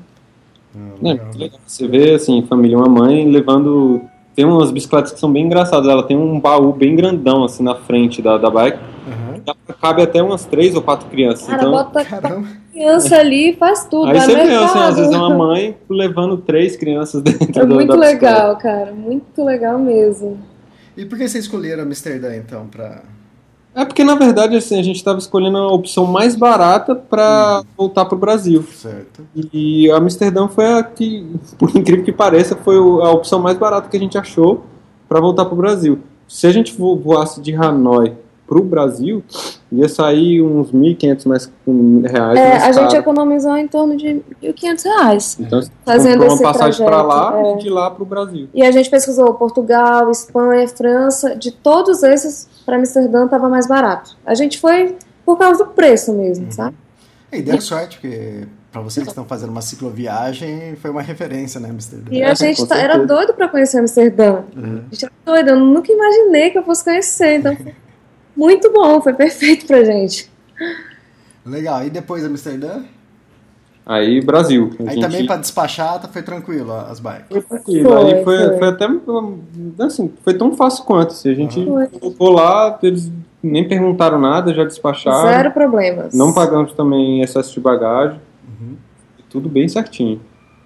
Ah, 0.76 0.78
É, 1.02 1.02
legal. 1.08 1.26
legal. 1.36 1.58
Você 1.66 1.86
vê, 1.88 2.14
assim, 2.14 2.44
família, 2.46 2.76
uma 2.76 2.88
mãe 2.88 3.30
levando. 3.30 4.02
Tem 4.34 4.44
umas 4.44 4.70
bicicletas 4.70 5.12
que 5.12 5.20
são 5.20 5.32
bem 5.32 5.44
engraçadas. 5.44 5.88
Ela 5.88 6.02
tem 6.02 6.16
um 6.16 6.40
baú 6.40 6.72
bem 6.72 6.96
grandão, 6.96 7.44
assim, 7.44 7.62
na 7.62 7.74
frente 7.74 8.20
da, 8.20 8.36
da 8.36 8.50
bike. 8.50 8.78
Uhum. 8.78 9.42
Ela 9.46 9.76
cabe 9.80 10.02
até 10.02 10.22
umas 10.22 10.44
três 10.44 10.74
ou 10.74 10.82
quatro 10.82 11.08
crianças. 11.08 11.46
Cara, 11.46 11.62
então, 11.62 11.72
bota 11.72 12.04
Caramba. 12.04 12.48
criança 12.72 13.16
ali 13.16 13.50
e 13.50 13.56
faz 13.56 13.84
tudo. 13.84 14.08
aí 14.08 14.18
vai 14.18 14.26
você 14.26 14.34
vê, 14.34 14.54
assim, 14.54 14.78
às 14.78 14.96
vezes 14.96 15.12
é 15.12 15.16
uma 15.16 15.30
mãe 15.30 15.76
levando 15.88 16.38
três 16.38 16.76
crianças 16.76 17.22
dentro 17.22 17.62
É 17.62 17.66
da, 17.66 17.74
muito 17.74 17.88
da 17.88 17.96
legal, 17.96 18.56
cara. 18.56 18.92
Muito 18.92 19.44
legal 19.44 19.78
mesmo. 19.78 20.38
E 20.96 21.04
por 21.04 21.18
que 21.18 21.28
vocês 21.28 21.44
escolheram 21.44 21.82
Amsterdã, 21.82 22.34
então, 22.36 22.66
pra... 22.66 23.02
É 23.74 23.84
porque, 23.84 24.04
na 24.04 24.14
verdade, 24.14 24.56
assim, 24.56 24.78
a 24.78 24.82
gente 24.82 24.96
estava 24.96 25.18
escolhendo 25.18 25.56
a 25.58 25.72
opção 25.72 26.06
mais 26.06 26.36
barata 26.36 26.94
para 26.94 27.60
Hum. 27.62 27.66
voltar 27.76 28.04
para 28.04 28.14
o 28.14 28.18
Brasil. 28.18 28.62
Certo. 28.72 29.26
E 29.52 29.90
Amsterdã 29.90 30.46
foi 30.48 30.64
a 30.74 30.82
que, 30.82 31.26
por 31.58 31.70
incrível 31.76 32.04
que 32.04 32.12
pareça, 32.12 32.54
foi 32.56 32.76
a 32.76 33.10
opção 33.10 33.40
mais 33.40 33.58
barata 33.58 33.88
que 33.88 33.96
a 33.96 34.00
gente 34.00 34.16
achou 34.16 34.64
para 35.08 35.20
voltar 35.20 35.44
para 35.44 35.54
o 35.54 35.56
Brasil. 35.56 35.98
Se 36.28 36.46
a 36.46 36.52
gente 36.52 36.72
vo- 36.72 36.96
voasse 36.96 37.40
de 37.40 37.54
Hanoi 37.54 38.12
para 38.46 38.58
o 38.58 38.62
Brasil, 38.62 39.22
ia 39.72 39.88
sair 39.88 40.42
uns 40.42 40.70
1.500 40.70 41.26
mais 41.26 41.50
reais 42.10 42.38
É, 42.38 42.58
mais 42.58 42.76
a 42.76 42.82
gente 42.82 42.96
economizou 42.96 43.56
em 43.56 43.66
torno 43.66 43.96
de 43.96 44.22
1.500 44.42 44.84
reais. 44.84 45.36
Então, 45.40 45.60
fazendo 45.84 46.24
uma 46.24 46.38
passagem 46.40 46.84
para 46.84 47.02
lá 47.02 47.40
é. 47.40 47.54
e 47.54 47.58
de 47.58 47.70
lá 47.70 47.90
para 47.90 48.02
o 48.02 48.06
Brasil. 48.06 48.48
E 48.54 48.62
a 48.62 48.70
gente 48.70 48.90
pesquisou 48.90 49.32
Portugal, 49.34 50.10
Espanha, 50.10 50.68
França. 50.68 51.34
De 51.36 51.50
todos 51.50 52.02
esses, 52.02 52.48
para 52.66 52.76
Amsterdã 52.76 53.24
estava 53.24 53.48
mais 53.48 53.66
barato. 53.66 54.16
A 54.26 54.34
gente 54.34 54.58
foi 54.60 54.96
por 55.24 55.38
causa 55.38 55.64
do 55.64 55.70
preço 55.70 56.12
mesmo, 56.12 56.52
sabe? 56.52 56.76
E 57.32 57.40
deu 57.42 57.60
sorte, 57.60 57.98
porque 57.98 58.46
Para 58.70 58.82
vocês 58.82 59.04
que 59.04 59.10
estão 59.10 59.24
fazendo 59.24 59.50
uma 59.50 59.62
cicloviagem, 59.62 60.74
foi 60.82 60.90
uma 60.90 61.00
referência, 61.00 61.60
né, 61.60 61.70
Amsterdã? 61.70 62.10
E 62.12 62.22
a 62.24 62.30
É, 62.30 62.34
gente 62.34 62.66
tá- 62.66 62.76
era 62.76 62.98
doido 62.98 63.32
pra 63.32 63.46
conhecer 63.48 63.78
Amsterdã. 63.78 64.42
Uhum. 64.56 64.82
A 64.90 64.94
gente 64.94 65.04
era 65.04 65.12
doido, 65.24 65.48
eu 65.50 65.60
nunca 65.60 65.92
imaginei 65.92 66.50
que 66.50 66.58
eu 66.58 66.64
fosse 66.64 66.82
conhecer. 66.82 67.36
Então, 67.38 67.54
foi 67.56 67.72
muito 68.36 68.72
bom, 68.72 69.00
foi 69.00 69.12
perfeito 69.14 69.66
pra 69.66 69.84
gente. 69.84 70.30
Legal. 71.44 71.84
E 71.86 71.90
depois 71.90 72.24
Amsterdã? 72.24 72.82
Aí, 73.86 74.20
Brasil. 74.22 74.70
Aí 74.80 74.94
gente- 74.94 75.00
também 75.02 75.26
para 75.26 75.36
despachar 75.36 76.00
tá- 76.00 76.08
foi 76.08 76.22
tranquilo 76.22 76.72
as 76.72 77.00
bikes. 77.00 77.26
Foi 77.28 77.42
tranquilo. 77.42 77.90
Foi, 77.90 77.98
Aí 78.14 78.24
foi, 78.24 78.36
foi. 78.48 78.58
foi 78.58 78.68
até 78.68 78.88
assim, 79.84 80.12
foi 80.22 80.34
tão 80.34 80.54
fácil 80.56 80.84
quanto. 80.84 81.10
Assim, 81.10 81.30
a 81.30 81.34
gente 81.34 81.62
Foi. 81.66 81.86
colocou 81.88 82.30
lá, 82.30 82.78
eles 82.82 83.12
nem 83.42 83.68
perguntaram 83.68 84.18
nada, 84.18 84.54
já 84.54 84.64
despacharam. 84.64 85.28
Zero 85.28 85.50
problemas. 85.50 86.14
Não 86.14 86.32
pagamos 86.32 86.72
também 86.72 87.20
excesso 87.20 87.52
de 87.52 87.60
bagagem. 87.60 88.18
Uhum. 88.48 88.76
Tudo 89.28 89.50
bem 89.50 89.68
certinho 89.68 90.18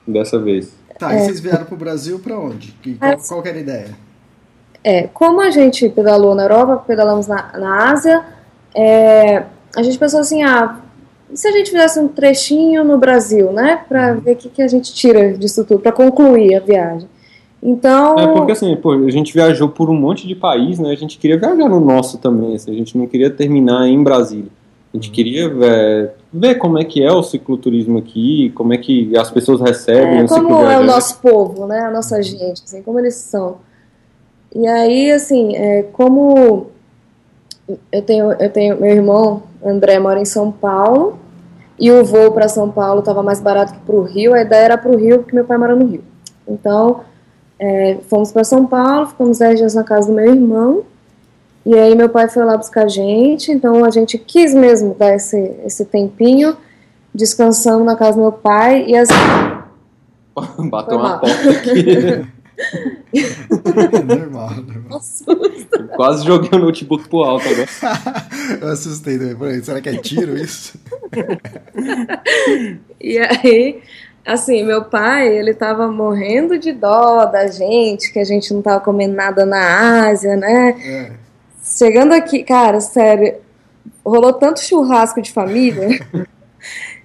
dessa 0.07 0.39
vez. 0.39 0.73
Tá, 0.97 1.13
e 1.15 1.19
vocês 1.25 1.41
vieram 1.41 1.65
pro 1.65 1.77
Brasil 1.77 2.21
para 2.21 2.39
onde? 2.39 2.71
Que, 2.83 2.95
qual, 2.95 3.17
qual 3.19 3.43
que 3.43 3.49
era 3.49 3.59
a 3.59 3.61
ideia? 3.61 3.89
É, 4.88 5.07
como 5.12 5.42
a 5.42 5.50
gente 5.50 5.87
pedalou 5.90 6.35
na 6.35 6.45
Europa, 6.45 6.83
pedalamos 6.87 7.26
na, 7.26 7.52
na 7.59 7.92
Ásia, 7.92 8.25
é, 8.75 9.45
a 9.76 9.83
gente 9.83 9.99
pensou 9.99 10.18
assim, 10.18 10.42
ah, 10.42 10.78
e 11.30 11.37
se 11.37 11.47
a 11.47 11.52
gente 11.52 11.71
fizesse 11.71 12.00
um 12.00 12.09
trechinho 12.09 12.83
no 12.85 12.97
Brasil, 12.97 13.52
né? 13.52 13.83
Pra 13.87 14.14
ver 14.14 14.33
o 14.33 14.37
que, 14.37 14.49
que 14.49 14.62
a 14.62 14.66
gente 14.66 14.95
tira 14.95 15.35
disso 15.35 15.62
tudo, 15.66 15.80
pra 15.80 15.92
concluir 15.92 16.54
a 16.54 16.61
viagem. 16.61 17.07
Então, 17.62 18.18
É 18.18 18.28
porque 18.28 18.52
assim, 18.52 18.75
pô, 18.76 18.92
a 18.92 19.11
gente 19.11 19.35
viajou 19.35 19.68
por 19.68 19.90
um 19.90 19.95
monte 19.95 20.26
de 20.26 20.35
país, 20.35 20.78
né? 20.78 20.90
A 20.90 20.97
gente 20.97 21.18
queria 21.18 21.38
viajar 21.38 21.68
no 21.68 21.80
nosso 21.80 22.16
também, 22.16 22.54
assim, 22.54 22.71
a 22.71 22.75
gente 22.75 22.97
não 22.97 23.07
queria 23.07 23.28
terminar 23.28 23.87
em 23.87 24.02
Brasília. 24.02 24.50
A 24.95 24.97
gente 24.97 25.11
queria 25.11 25.52
é, 25.64 26.11
ver 26.33 26.54
como 26.54 26.78
é 26.78 26.85
que 26.85 27.02
é 27.02 27.12
o 27.12 27.23
cicloturismo 27.23 27.99
aqui, 27.99 28.50
como 28.54 28.73
é 28.73 28.78
que 28.78 29.14
as 29.18 29.30
pessoas 29.30 29.61
recebem 29.61 30.21
É, 30.21 30.25
o 30.25 30.28
como 30.28 30.64
é 30.64 30.78
o 30.78 30.85
nosso 30.85 31.21
povo, 31.21 31.66
né? 31.66 31.80
A 31.80 31.90
nossa 31.90 32.23
gente, 32.23 32.62
assim, 32.64 32.80
como 32.83 32.99
eles 32.99 33.16
são. 33.16 33.68
E 34.55 34.67
aí, 34.67 35.12
assim, 35.12 35.55
é, 35.57 35.83
como 35.93 36.69
eu 37.93 38.02
tenho, 38.02 38.33
eu 38.33 38.50
tenho 38.50 38.81
meu 38.81 38.90
irmão 38.90 39.43
André 39.64 39.99
mora 39.99 40.21
em 40.21 40.25
São 40.25 40.50
Paulo 40.50 41.19
e 41.78 41.90
o 41.90 42.05
voo 42.05 42.33
para 42.33 42.49
São 42.49 42.71
Paulo 42.71 43.00
estava 43.00 43.23
mais 43.23 43.40
barato 43.40 43.75
que 43.75 43.81
para 43.81 43.95
o 43.95 44.02
Rio. 44.02 44.35
A 44.35 44.40
ideia 44.40 44.64
era 44.64 44.78
para 44.78 44.90
o 44.90 44.97
Rio 44.97 45.19
porque 45.19 45.35
meu 45.35 45.45
pai 45.45 45.59
mora 45.59 45.76
no 45.76 45.87
Rio. 45.87 46.02
Então, 46.47 47.00
é, 47.59 47.99
fomos 48.09 48.33
para 48.33 48.45
São 48.45 48.67
Paulo, 48.67 49.07
ficamos 49.07 49.38
10 49.38 49.59
dias 49.59 49.75
na 49.75 49.85
casa 49.85 50.09
do 50.09 50.14
meu 50.14 50.26
irmão. 50.26 50.83
E 51.67 51.75
aí 51.75 51.95
meu 51.95 52.09
pai 52.09 52.28
foi 52.28 52.45
lá 52.45 52.57
buscar 52.57 52.85
a 52.85 52.88
gente, 52.88 53.52
então 53.52 53.85
a 53.85 53.90
gente 53.90 54.17
quis 54.17 54.55
mesmo 54.55 54.95
dar 54.95 55.14
esse, 55.14 55.38
esse 55.67 55.85
tempinho, 55.85 56.57
descansamos 57.14 57.85
na 57.85 57.95
casa 57.95 58.17
do 58.17 58.23
meu 58.23 58.33
pai 58.33 58.87
e 58.87 58.97
assim, 58.97 59.12
Bateu 60.71 60.99
uma 60.99 61.19
porta 61.19 61.50
aqui. 61.50 62.26
normal, 64.05 64.50
normal. 64.57 65.00
Quase 65.97 66.27
joguei 66.27 66.59
o 66.59 66.62
notebook 66.62 67.09
pro 67.09 67.23
alto 67.23 67.47
agora. 67.49 67.69
Eu 68.61 68.69
assustei 68.69 69.19
também. 69.19 69.37
Falei, 69.37 69.62
será 69.62 69.81
que 69.81 69.88
é 69.88 69.97
tiro 69.97 70.37
isso? 70.37 70.79
E 73.00 73.17
aí, 73.17 73.81
assim, 74.27 74.65
meu 74.65 74.85
pai, 74.85 75.29
ele 75.29 75.55
tava 75.55 75.87
morrendo 75.87 76.59
de 76.59 76.73
dó 76.73 77.25
da 77.27 77.47
gente, 77.47 78.12
que 78.12 78.19
a 78.19 78.25
gente 78.25 78.53
não 78.53 78.61
tava 78.61 78.81
comendo 78.81 79.15
nada 79.15 79.47
na 79.47 80.09
Ásia, 80.09 80.35
né? 80.35 80.75
É. 80.85 81.12
Chegando 81.62 82.12
aqui, 82.12 82.43
cara, 82.43 82.81
sério, 82.81 83.37
rolou 84.05 84.33
tanto 84.33 84.61
churrasco 84.61 85.23
de 85.23 85.33
família. 85.33 86.00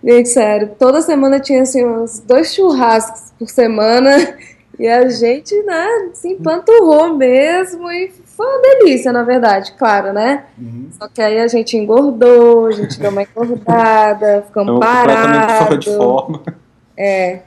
Gente, 0.04 0.30
sério, 0.30 0.72
toda 0.80 1.00
semana 1.04 1.40
tinha 1.40 1.62
assim 1.62 1.86
uns 1.86 2.20
dois 2.20 2.52
churrascos 2.56 3.32
por 3.38 3.48
semana 3.48 4.36
e 4.80 4.88
a 4.88 5.08
gente, 5.10 5.56
né, 5.64 6.10
se 6.14 6.30
empanturrou 6.30 7.16
mesmo 7.16 7.90
e 7.92 8.12
foi 8.26 8.46
uma 8.46 8.62
delícia, 8.62 9.12
na 9.12 9.24
verdade, 9.24 9.74
claro, 9.78 10.12
né? 10.12 10.46
Uhum. 10.58 10.88
Só 11.00 11.08
que 11.08 11.22
aí 11.22 11.40
a 11.40 11.48
gente 11.48 11.78
engordou, 11.78 12.68
a 12.68 12.72
gente 12.72 13.00
deu 13.00 13.12
uma 13.12 13.22
engordada, 13.24 14.44
ficamos 14.48 14.74
fora 14.84 15.14
parados. 15.14 15.86
de 15.86 15.96
forma. 15.96 16.42
É. 16.98 17.40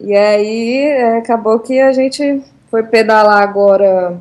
E 0.00 0.14
aí 0.14 0.80
é, 0.88 1.18
acabou 1.18 1.58
que 1.60 1.80
a 1.80 1.92
gente 1.92 2.42
foi 2.70 2.82
pedalar 2.82 3.42
agora 3.42 4.20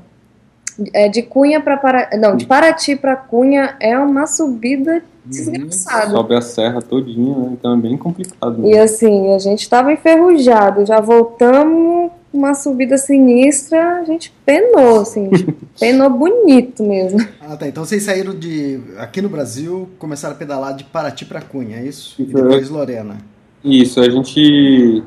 é, 0.93 1.09
de 1.09 1.23
Cunha 1.23 1.59
para 1.59 1.77
Paraty. 1.77 2.17
Não, 2.17 2.35
de 2.35 2.45
Paraty 2.45 2.95
para 2.95 3.15
Cunha 3.15 3.75
é 3.79 3.97
uma 3.97 4.27
subida 4.27 5.03
desgraçada. 5.25 6.11
Sobe 6.11 6.35
a 6.35 6.41
serra 6.41 6.81
todinha, 6.81 7.35
né? 7.35 7.49
Então 7.53 7.73
é 7.73 7.77
bem 7.77 7.97
complicado. 7.97 8.65
E 8.65 8.71
Né? 8.73 8.79
assim, 8.79 9.33
a 9.33 9.39
gente 9.39 9.67
tava 9.67 9.91
enferrujado, 9.91 10.85
já 10.85 10.99
voltamos 10.99 12.11
uma 12.35 12.53
subida 12.53 12.97
sinistra, 12.97 13.99
a 13.99 14.03
gente 14.03 14.31
penou, 14.45 14.99
assim, 15.01 15.29
penou 15.79 16.09
bonito 16.09 16.83
mesmo. 16.83 17.19
Ah, 17.41 17.55
tá. 17.55 17.67
Então 17.67 17.85
vocês 17.85 18.03
saíram 18.03 18.33
de. 18.37 18.79
Aqui 18.97 19.21
no 19.21 19.29
Brasil, 19.29 19.89
começaram 19.97 20.35
a 20.35 20.37
pedalar 20.37 20.75
de 20.75 20.83
Paraty 20.83 21.25
para 21.25 21.41
Cunha, 21.41 21.77
é 21.77 21.85
isso? 21.85 22.15
E 22.19 22.23
Isso, 22.23 22.33
depois 22.33 22.69
Lorena. 22.69 23.17
Isso, 23.63 23.99
a 24.01 24.09
gente. 24.09 25.03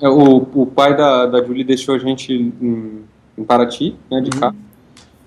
é, 0.00 0.08
O, 0.08 0.46
o 0.54 0.66
pai 0.66 0.96
da, 0.96 1.26
da 1.26 1.42
Julie 1.44 1.64
deixou 1.64 1.94
a 1.94 1.98
gente 1.98 2.32
em, 2.32 3.02
em 3.38 3.42
Paraty, 3.44 3.96
né, 4.10 4.20
de 4.20 4.30
Uhum. 4.34 4.40
carro. 4.40 4.56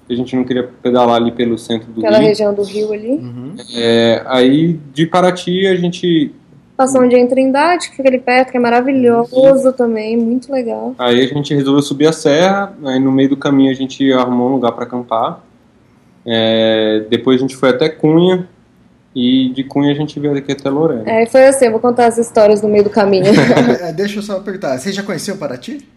A 0.10 0.14
gente 0.14 0.36
não 0.36 0.44
queria 0.44 0.64
pedalar 0.64 1.16
ali 1.16 1.32
pelo 1.32 1.58
centro 1.58 1.92
do 1.92 2.02
Aquela 2.02 2.20
Rio. 2.20 2.28
região 2.28 2.54
do 2.54 2.62
Rio 2.62 2.92
ali. 2.92 3.12
Uhum. 3.12 3.56
É, 3.76 4.22
aí 4.28 4.74
de 4.94 5.08
Paraty 5.08 5.66
a 5.66 5.76
gente. 5.76 6.32
Passou 6.76 7.02
um 7.04 7.08
dia 7.08 7.20
em 7.20 7.28
Trindade, 7.28 7.90
que 7.90 7.96
fica 7.98 8.10
ali 8.10 8.20
perto, 8.20 8.52
que 8.52 8.58
é 8.58 8.60
maravilhoso 8.60 9.72
também, 9.74 10.18
muito 10.18 10.52
legal. 10.52 10.96
Aí 10.98 11.22
a 11.22 11.28
gente 11.28 11.54
resolveu 11.54 11.82
subir 11.84 12.08
a 12.08 12.12
serra. 12.14 12.74
Aí 12.86 13.00
no 13.00 13.12
meio 13.12 13.30
do 13.30 13.38
caminho 13.38 13.72
a 13.72 13.76
gente 13.76 14.12
arrumou 14.12 14.50
um 14.50 14.54
lugar 14.54 14.72
para 14.72 14.84
acampar. 14.86 15.40
É, 16.26 17.06
depois 17.10 17.38
a 17.38 17.42
gente 17.42 17.56
foi 17.56 17.70
até 17.70 17.90
Cunha. 17.90 18.48
E 19.16 19.50
de 19.50 19.64
Cunha 19.64 19.92
a 19.92 19.96
gente 19.96 20.20
veio 20.20 20.36
aqui 20.36 20.52
até 20.52 20.68
Lorena. 20.70 21.04
É, 21.06 21.26
foi 21.28 21.46
assim, 21.46 21.66
eu 21.66 21.72
vou 21.72 21.80
contar 21.80 22.08
as 22.08 22.18
histórias 22.18 22.62
no 22.64 22.68
meio 22.70 22.84
do 22.84 22.90
caminho. 22.90 23.26
É, 23.80 23.94
deixa 23.94 24.18
eu 24.18 24.24
só 24.24 24.40
perguntar. 24.40 24.76
Vocês 24.80 24.96
já 24.96 25.04
conheciam 25.04 25.38
Paraty? 25.38 25.88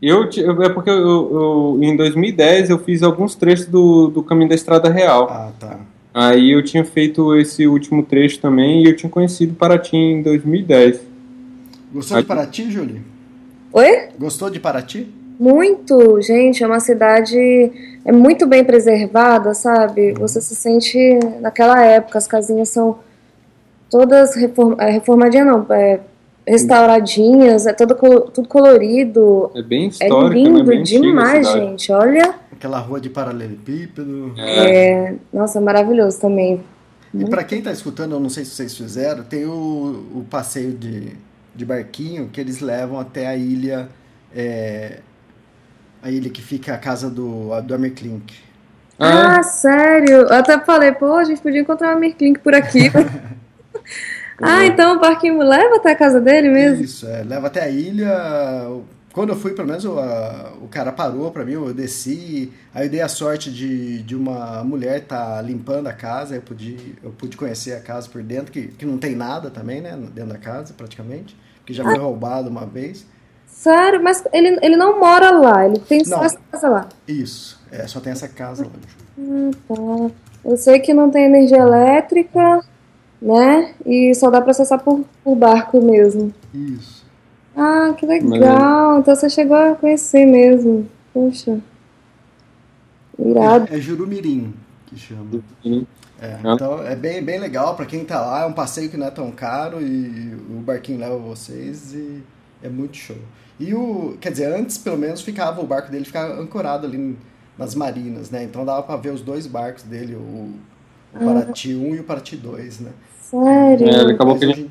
Eu- 0.00 0.24
é 0.64 0.68
porque 0.68 0.90
eu, 0.90 0.96
eu- 0.98 1.78
em 1.80 1.96
2010 1.96 2.70
eu 2.70 2.78
fiz 2.80 3.04
alguns 3.04 3.36
trechos 3.36 3.66
do, 3.66 4.08
do 4.08 4.22
caminho 4.24 4.48
da 4.48 4.54
Estrada 4.56 4.90
Real. 4.90 5.28
Ah, 5.30 5.50
tá. 5.60 5.78
Aí 6.14 6.50
eu 6.50 6.62
tinha 6.62 6.84
feito 6.84 7.34
esse 7.36 7.66
último 7.66 8.02
trecho 8.02 8.38
também 8.40 8.82
e 8.82 8.86
eu 8.86 8.96
tinha 8.96 9.08
conhecido 9.08 9.54
Paraty 9.54 9.96
em 9.96 10.22
2010. 10.22 11.00
Gostou 11.92 12.16
de 12.16 12.20
Aqui. 12.20 12.28
Paraty, 12.28 12.70
Julie? 12.70 13.00
Oi? 13.72 14.08
Gostou 14.18 14.50
de 14.50 14.60
Paraty? 14.60 15.08
Muito, 15.38 16.20
gente, 16.20 16.62
é 16.62 16.66
uma 16.66 16.80
cidade 16.80 17.36
é 18.04 18.12
muito 18.12 18.46
bem 18.46 18.64
preservada, 18.64 19.54
sabe? 19.54 20.12
Você 20.14 20.40
se 20.40 20.54
sente 20.54 21.18
naquela 21.40 21.82
época, 21.82 22.18
as 22.18 22.26
casinhas 22.26 22.68
são 22.68 22.98
todas 23.88 24.34
reform, 24.34 24.74
é, 24.78 24.90
reformadinhas, 24.90 25.46
não, 25.46 25.66
é, 25.70 26.00
restauradinhas, 26.46 27.66
é 27.66 27.72
todo, 27.72 27.94
tudo 28.30 28.48
colorido. 28.48 29.50
É 29.54 29.62
bem 29.62 29.84
É 29.84 29.88
histórico, 29.88 30.28
né? 30.28 30.34
lindo 30.34 30.64
Bem 30.64 30.82
demais, 30.82 31.46
gente. 31.50 31.92
Olha, 31.92 32.34
Aquela 32.52 32.78
rua 32.78 33.00
de 33.00 33.10
paralelepípedo. 33.10 34.34
É, 34.38 35.14
nossa, 35.32 35.60
maravilhoso 35.60 36.20
também. 36.20 36.62
E 37.14 37.24
pra 37.26 37.44
quem 37.44 37.60
tá 37.60 37.70
escutando, 37.72 38.12
eu 38.12 38.20
não 38.20 38.30
sei 38.30 38.44
se 38.44 38.52
vocês 38.52 38.76
fizeram, 38.76 39.22
tem 39.24 39.44
o, 39.44 39.50
o 40.14 40.26
passeio 40.30 40.72
de, 40.72 41.12
de 41.54 41.64
barquinho 41.64 42.28
que 42.32 42.40
eles 42.40 42.60
levam 42.60 42.98
até 42.98 43.26
a 43.26 43.36
ilha. 43.36 43.88
é, 44.34 45.00
a 46.02 46.10
ilha 46.10 46.30
que 46.30 46.42
fica 46.42 46.74
a 46.74 46.78
casa 46.78 47.08
do, 47.10 47.60
do 47.62 47.74
Amir 47.74 47.94
Klink. 47.94 48.34
Ah, 48.98 49.38
Ah, 49.38 49.42
sério? 49.42 50.22
Eu 50.22 50.32
até 50.34 50.58
falei, 50.60 50.92
pô, 50.92 51.14
a 51.14 51.24
gente 51.24 51.40
podia 51.40 51.60
encontrar 51.60 51.96
o 51.96 52.00
Mirklink 52.00 52.40
por 52.40 52.54
aqui. 52.54 52.90
ah, 54.40 54.64
então 54.66 54.96
o 54.96 55.00
parquinho 55.00 55.38
leva 55.38 55.76
até 55.76 55.92
a 55.92 55.96
casa 55.96 56.20
dele 56.20 56.48
mesmo? 56.48 56.84
Isso, 56.84 57.06
é, 57.06 57.22
leva 57.22 57.46
até 57.48 57.62
a 57.64 57.68
ilha. 57.68 58.08
Quando 59.12 59.28
eu 59.30 59.36
fui, 59.36 59.52
pelo 59.52 59.68
menos 59.68 59.84
o, 59.84 59.98
a- 59.98 60.54
o 60.62 60.68
cara 60.68 60.90
parou 60.90 61.30
pra 61.30 61.44
mim, 61.44 61.52
eu 61.52 61.72
desci. 61.74 62.50
Aí 62.74 62.86
eu 62.86 62.90
dei 62.90 63.02
a 63.02 63.08
sorte 63.08 63.52
de, 63.52 64.02
de 64.02 64.16
uma 64.16 64.64
mulher 64.64 65.02
tá 65.06 65.40
limpando 65.42 65.86
a 65.86 65.92
casa, 65.92 66.34
eu 66.34 66.40
pude, 66.42 66.94
eu 67.02 67.10
pude 67.10 67.36
conhecer 67.36 67.74
a 67.74 67.80
casa 67.80 68.08
por 68.08 68.22
dentro, 68.22 68.50
que, 68.50 68.68
que 68.68 68.86
não 68.86 68.96
tem 68.98 69.14
nada 69.14 69.50
também, 69.50 69.80
né? 69.82 69.96
Dentro 70.14 70.32
da 70.32 70.38
casa, 70.38 70.72
praticamente. 70.74 71.36
Porque 71.58 71.74
já 71.74 71.84
foi 71.84 71.98
roubado 71.98 72.48
uma 72.48 72.66
vez. 72.66 73.06
Sério, 73.46 74.02
mas 74.02 74.24
ele, 74.32 74.58
ele 74.62 74.76
não 74.76 74.98
mora 74.98 75.30
lá, 75.30 75.66
ele 75.66 75.78
tem 75.78 76.02
só 76.04 76.16
Não. 76.16 76.24
essa 76.24 76.38
casa 76.50 76.68
lá. 76.68 76.88
Isso, 77.06 77.60
é, 77.70 77.86
só 77.86 78.00
tem 78.00 78.12
essa 78.12 78.26
casa 78.26 78.64
lá. 78.64 78.70
Ah, 79.20 79.50
tá. 79.68 80.10
Eu 80.44 80.56
sei 80.56 80.80
que 80.80 80.92
não 80.92 81.10
tem 81.10 81.26
energia 81.26 81.58
elétrica, 81.58 82.60
né? 83.22 83.72
E 83.86 84.12
só 84.14 84.28
dá 84.28 84.40
pra 84.40 84.50
acessar 84.50 84.82
por, 84.82 85.04
por 85.22 85.36
barco 85.36 85.80
mesmo. 85.80 86.34
Isso. 86.52 87.06
Ah, 87.56 87.94
que 87.96 88.04
legal. 88.04 88.98
Então 88.98 89.14
você 89.14 89.30
chegou 89.30 89.56
a 89.56 89.74
conhecer 89.76 90.26
mesmo. 90.26 90.88
Poxa. 91.14 91.60
Irado. 93.18 93.72
É, 93.72 93.76
é 93.76 93.80
Jurumirim. 93.80 94.52
que 94.86 94.98
chama. 94.98 95.40
É, 96.20 96.38
então 96.40 96.82
é 96.84 96.96
bem, 96.96 97.22
bem 97.22 97.38
legal 97.38 97.74
para 97.74 97.86
quem 97.86 98.04
tá 98.04 98.20
lá, 98.20 98.42
é 98.42 98.46
um 98.46 98.52
passeio 98.52 98.88
que 98.88 98.96
não 98.96 99.08
é 99.08 99.10
tão 99.10 99.30
caro 99.32 99.80
e 99.80 100.36
o 100.50 100.60
barquinho 100.60 101.00
leva 101.00 101.16
vocês 101.16 101.94
e 101.94 102.22
é 102.62 102.68
muito 102.68 102.96
show. 102.96 103.16
E 103.58 103.74
o, 103.74 104.16
quer 104.20 104.30
dizer, 104.30 104.54
antes 104.54 104.78
pelo 104.78 104.96
menos 104.96 105.20
ficava 105.20 105.60
o 105.60 105.66
barco 105.66 105.90
dele 105.90 106.04
ficava 106.04 106.40
ancorado 106.40 106.86
ali 106.86 107.18
nas 107.58 107.74
marinas, 107.74 108.30
né? 108.30 108.44
Então 108.44 108.64
dava 108.64 108.82
para 108.84 108.96
ver 108.96 109.12
os 109.12 109.20
dois 109.20 109.48
barcos 109.48 109.82
dele, 109.82 110.14
o, 110.14 110.54
o 111.12 111.18
Paraty 111.18 111.74
1 111.74 111.94
e 111.96 112.00
o 112.00 112.04
Paraty 112.04 112.36
2, 112.36 112.80
né? 112.80 112.92
Sério? 113.32 113.88
É, 113.88 114.00
ele 114.02 114.12
acabou 114.12 114.38
que 114.38 114.46
hoje, 114.46 114.70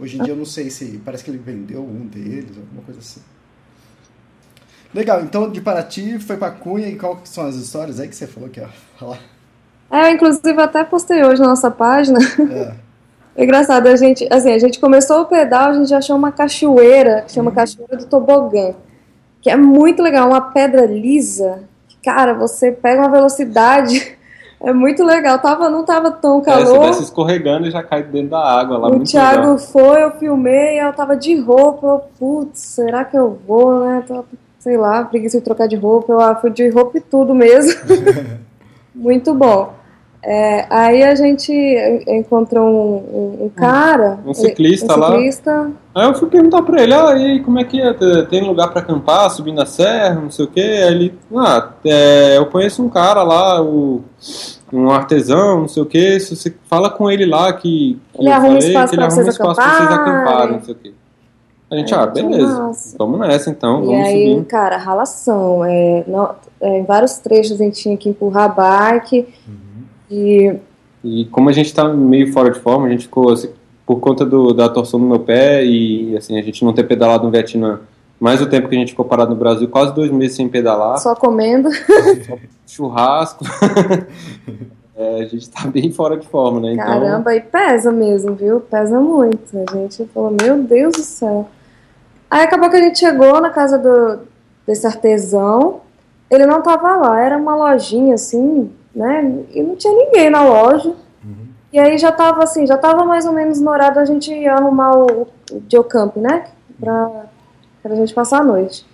hoje 0.00 0.18
em 0.18 0.22
dia 0.22 0.32
eu 0.32 0.36
não 0.36 0.46
sei 0.46 0.70
se 0.70 0.98
parece 1.04 1.22
que 1.22 1.30
ele 1.30 1.36
vendeu 1.36 1.82
um 1.82 2.06
deles, 2.06 2.56
alguma 2.56 2.82
coisa 2.82 3.00
assim. 3.00 3.20
Legal, 4.94 5.20
então 5.20 5.50
de 5.50 5.60
Paraty 5.60 6.18
foi 6.18 6.38
para 6.38 6.50
Cunha 6.52 6.88
e 6.88 6.96
qual 6.96 7.20
são 7.24 7.46
as 7.46 7.54
histórias 7.54 8.00
aí 8.00 8.08
que 8.08 8.16
você 8.16 8.26
falou 8.26 8.48
que 8.48 8.60
ia 8.60 8.68
falar? 8.98 9.20
É, 9.90 10.10
inclusive 10.10 10.60
até 10.60 10.82
postei 10.84 11.22
hoje 11.22 11.42
na 11.42 11.48
nossa 11.48 11.70
página. 11.70 12.18
É. 12.38 12.72
é. 13.36 13.44
engraçado, 13.44 13.88
a 13.88 13.96
gente, 13.96 14.26
assim, 14.32 14.52
a 14.52 14.58
gente 14.58 14.80
começou 14.80 15.20
o 15.20 15.26
pedal, 15.26 15.70
a 15.70 15.74
gente 15.74 15.92
achou 15.92 16.16
uma 16.16 16.32
cachoeira, 16.32 17.22
que 17.22 17.32
chama 17.32 17.50
uhum. 17.50 17.56
Cachoeira 17.56 17.98
do 17.98 18.06
Tobogã, 18.06 18.74
que 19.42 19.50
é 19.50 19.56
muito 19.56 20.02
legal, 20.02 20.28
uma 20.28 20.40
pedra 20.40 20.86
lisa. 20.86 21.62
Cara, 22.02 22.32
você 22.32 22.72
pega 22.72 23.02
uma 23.02 23.10
velocidade 23.10 24.18
é 24.62 24.72
muito 24.72 25.02
legal. 25.02 25.38
Tava, 25.38 25.70
não 25.70 25.84
tava 25.84 26.10
tão 26.10 26.40
calor. 26.42 26.84
É, 26.84 26.88
você 26.88 26.98
se 26.98 27.04
escorregando 27.04 27.66
e 27.66 27.70
já 27.70 27.82
cai 27.82 28.02
dentro 28.02 28.30
da 28.30 28.44
água 28.44 28.76
lá. 28.76 28.88
O 28.88 29.02
Thiago 29.02 29.40
legal. 29.40 29.58
foi, 29.58 30.02
eu 30.02 30.10
filmei, 30.12 30.78
ela 30.78 30.92
tava 30.92 31.16
de 31.16 31.34
roupa. 31.40 31.86
Eu, 31.86 32.02
putz, 32.18 32.60
será 32.60 33.04
que 33.04 33.16
eu 33.16 33.38
vou, 33.46 33.80
né? 33.80 34.04
Tô, 34.06 34.24
sei 34.58 34.76
lá, 34.76 35.02
preguiça 35.04 35.38
de 35.38 35.44
trocar 35.44 35.66
de 35.66 35.76
roupa. 35.76 36.12
Eu 36.12 36.20
ah, 36.20 36.36
fui 36.36 36.50
de 36.50 36.68
roupa 36.68 36.98
e 36.98 37.00
tudo 37.00 37.34
mesmo. 37.34 37.80
muito 38.94 39.34
bom. 39.34 39.79
É, 40.22 40.66
aí 40.68 41.02
a 41.02 41.14
gente 41.14 41.50
encontrou 42.06 42.66
um, 42.68 43.44
um 43.44 43.48
cara, 43.48 44.18
um 44.26 44.34
ciclista, 44.34 44.94
um 44.94 45.02
ciclista 45.02 45.50
lá. 45.50 45.70
Aí 45.94 46.06
eu 46.06 46.14
fui 46.14 46.28
perguntar 46.28 46.60
pra 46.60 46.82
ele, 46.82 46.92
ah, 46.92 47.16
e 47.16 47.40
como 47.40 47.58
é 47.58 47.64
que 47.64 47.80
é? 47.80 47.94
Tem 48.28 48.46
lugar 48.46 48.68
pra 48.68 48.82
acampar, 48.82 49.30
subir 49.30 49.52
na 49.52 49.64
serra, 49.64 50.20
não 50.20 50.30
sei 50.30 50.44
o 50.44 50.48
que. 50.48 50.60
Aí 50.60 50.92
ele, 50.92 51.18
ah, 51.34 51.70
é, 51.86 52.36
eu 52.36 52.44
conheço 52.46 52.84
um 52.84 52.90
cara 52.90 53.22
lá, 53.22 53.62
o, 53.62 54.02
um 54.70 54.90
artesão, 54.90 55.60
não 55.60 55.68
sei 55.68 55.82
o 55.82 55.86
que. 55.86 56.20
Se 56.20 56.36
você 56.36 56.54
fala 56.68 56.90
com 56.90 57.10
ele 57.10 57.24
lá 57.24 57.50
que, 57.54 57.98
que 58.12 58.20
ele 58.20 58.30
arruma 58.30 58.60
falei, 58.60 58.68
espaço, 58.68 58.94
pra, 58.94 59.10
vocês 59.10 59.26
espaço 59.26 59.54
pra 59.54 59.76
vocês 59.78 59.90
acamparem, 59.90 60.52
não 60.52 60.62
sei 60.62 60.74
o 60.74 60.76
que. 60.76 60.94
A 61.70 61.76
gente, 61.76 61.94
ah, 61.94 62.04
beleza, 62.04 62.72
vamos 62.98 63.20
nessa 63.20 63.48
então, 63.48 63.84
e 63.84 63.86
vamos 63.86 64.06
aí, 64.06 64.34
subir. 64.34 64.44
cara, 64.46 64.76
ralação. 64.76 65.64
É, 65.64 66.04
não, 66.06 66.34
é, 66.60 66.78
em 66.78 66.84
vários 66.84 67.16
trechos 67.18 67.58
a 67.58 67.64
gente 67.64 67.80
tinha 67.80 67.96
que 67.96 68.08
empurrar 68.10 68.44
a 68.44 68.48
bike. 68.48 69.26
Uhum 69.48 69.69
e, 70.10 70.56
e 71.04 71.24
como 71.26 71.48
a 71.48 71.52
gente 71.52 71.66
está 71.66 71.88
meio 71.88 72.32
fora 72.32 72.50
de 72.50 72.58
forma, 72.58 72.86
a 72.86 72.90
gente 72.90 73.04
ficou, 73.04 73.30
assim, 73.30 73.50
por 73.86 74.00
conta 74.00 74.24
do, 74.24 74.52
da 74.52 74.68
torção 74.68 75.00
no 75.00 75.08
meu 75.08 75.20
pé 75.20 75.64
e 75.64 76.16
assim, 76.16 76.38
a 76.38 76.42
gente 76.42 76.64
não 76.64 76.72
ter 76.72 76.84
pedalado 76.84 77.24
no 77.24 77.30
Vietnã 77.30 77.80
mais 78.20 78.42
o 78.42 78.46
tempo 78.46 78.68
que 78.68 78.76
a 78.76 78.78
gente 78.78 78.90
ficou 78.90 79.06
parado 79.06 79.30
no 79.30 79.36
Brasil, 79.36 79.66
quase 79.66 79.94
dois 79.94 80.10
meses 80.10 80.36
sem 80.36 80.46
pedalar. 80.46 80.98
Só 80.98 81.14
comendo. 81.14 81.72
Só 81.72 82.38
churrasco. 82.66 83.44
é, 84.94 85.22
a 85.22 85.24
gente 85.24 85.38
está 85.38 85.66
bem 85.66 85.90
fora 85.90 86.18
de 86.18 86.28
forma, 86.28 86.60
né? 86.60 86.74
Então... 86.74 86.84
Caramba, 86.84 87.34
e 87.34 87.40
pesa 87.40 87.90
mesmo, 87.90 88.34
viu? 88.34 88.60
Pesa 88.60 89.00
muito. 89.00 89.56
A 89.56 89.74
gente 89.74 90.04
falou, 90.12 90.36
meu 90.38 90.62
Deus 90.62 90.92
do 90.92 91.02
céu. 91.02 91.48
Aí 92.30 92.42
acabou 92.42 92.68
que 92.68 92.76
a 92.76 92.82
gente 92.82 92.98
chegou 92.98 93.40
na 93.40 93.48
casa 93.48 93.78
do, 93.78 94.20
desse 94.66 94.86
artesão. 94.86 95.80
Ele 96.30 96.46
não 96.46 96.62
tava 96.62 96.96
lá, 96.96 97.20
era 97.20 97.38
uma 97.38 97.56
lojinha 97.56 98.14
assim, 98.14 98.70
né? 98.94 99.44
E 99.52 99.62
não 99.62 99.76
tinha 99.76 99.92
ninguém 99.92 100.30
na 100.30 100.44
loja. 100.44 100.90
Uhum. 101.24 101.48
E 101.72 101.78
aí 101.78 101.98
já 101.98 102.10
tava 102.10 102.42
assim, 102.42 102.66
já 102.66 102.76
tava 102.76 103.04
mais 103.04 103.26
ou 103.26 103.32
menos 103.32 103.60
no 103.60 103.70
horário 103.70 103.94
da 103.94 104.04
gente 104.04 104.46
arrumar 104.46 104.96
o, 104.96 105.22
o 105.52 105.62
geocamp, 105.68 106.16
né? 106.16 106.46
Pra, 106.78 107.26
pra 107.82 107.94
gente 107.94 108.14
passar 108.14 108.40
a 108.40 108.44
noite. 108.44 108.86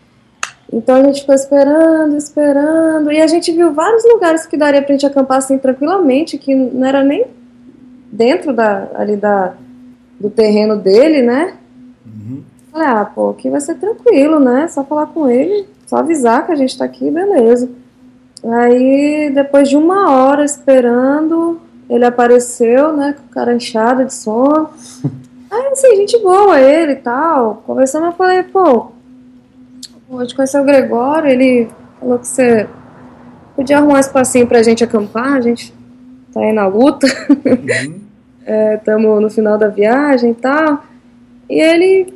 Então 0.72 0.96
a 0.96 1.02
gente 1.04 1.20
ficou 1.20 1.34
esperando, 1.34 2.16
esperando, 2.16 3.12
e 3.12 3.20
a 3.20 3.26
gente 3.26 3.52
viu 3.52 3.72
vários 3.72 4.04
lugares 4.04 4.46
que 4.46 4.56
daria 4.56 4.82
pra 4.82 4.92
gente 4.92 5.06
acampar 5.06 5.38
assim 5.38 5.58
tranquilamente, 5.58 6.38
que 6.38 6.54
não 6.54 6.86
era 6.86 7.04
nem 7.04 7.26
dentro 8.10 8.52
da, 8.52 8.88
ali 8.94 9.16
da, 9.16 9.54
do 10.18 10.28
terreno 10.28 10.76
dele, 10.76 11.22
né? 11.22 11.54
Uhum. 12.04 12.42
Falei, 12.72 12.88
ah, 12.88 13.04
pô, 13.04 13.30
aqui 13.30 13.48
vai 13.48 13.60
ser 13.60 13.76
tranquilo, 13.76 14.40
né? 14.40 14.66
Só 14.68 14.84
falar 14.84 15.06
com 15.06 15.28
ele, 15.30 15.68
só 15.86 15.98
avisar 15.98 16.44
que 16.44 16.52
a 16.52 16.56
gente 16.56 16.76
tá 16.76 16.84
aqui, 16.84 17.10
beleza. 17.10 17.70
Aí, 18.44 19.30
depois 19.34 19.68
de 19.68 19.76
uma 19.76 20.10
hora 20.10 20.44
esperando, 20.44 21.60
ele 21.88 22.04
apareceu, 22.04 22.96
né, 22.96 23.14
com 23.14 23.28
cara 23.32 23.54
inchada 23.54 24.04
de 24.04 24.14
sono. 24.14 24.70
Aí, 25.50 25.68
assim, 25.72 25.96
gente 25.96 26.18
boa 26.22 26.60
ele 26.60 26.92
e 26.92 26.96
tal. 26.96 27.62
Conversando, 27.66 28.06
eu 28.06 28.12
falei, 28.12 28.42
pô, 28.42 28.92
gente 30.20 30.34
conheceu 30.34 30.62
o 30.62 30.64
Gregório, 30.64 31.28
ele 31.28 31.68
falou 32.00 32.18
que 32.18 32.26
você 32.26 32.68
podia 33.54 33.78
arrumar 33.78 33.94
um 33.94 34.00
espacinho 34.00 34.46
pra 34.46 34.62
gente 34.62 34.84
acampar, 34.84 35.34
a 35.34 35.40
gente 35.40 35.72
tá 36.32 36.40
aí 36.40 36.52
na 36.52 36.66
luta. 36.66 37.06
Estamos 38.76 39.06
uhum. 39.06 39.18
é, 39.18 39.20
no 39.20 39.30
final 39.30 39.56
da 39.56 39.68
viagem 39.68 40.30
e 40.30 40.34
tal. 40.34 40.84
E 41.48 41.60
ele 41.60 42.14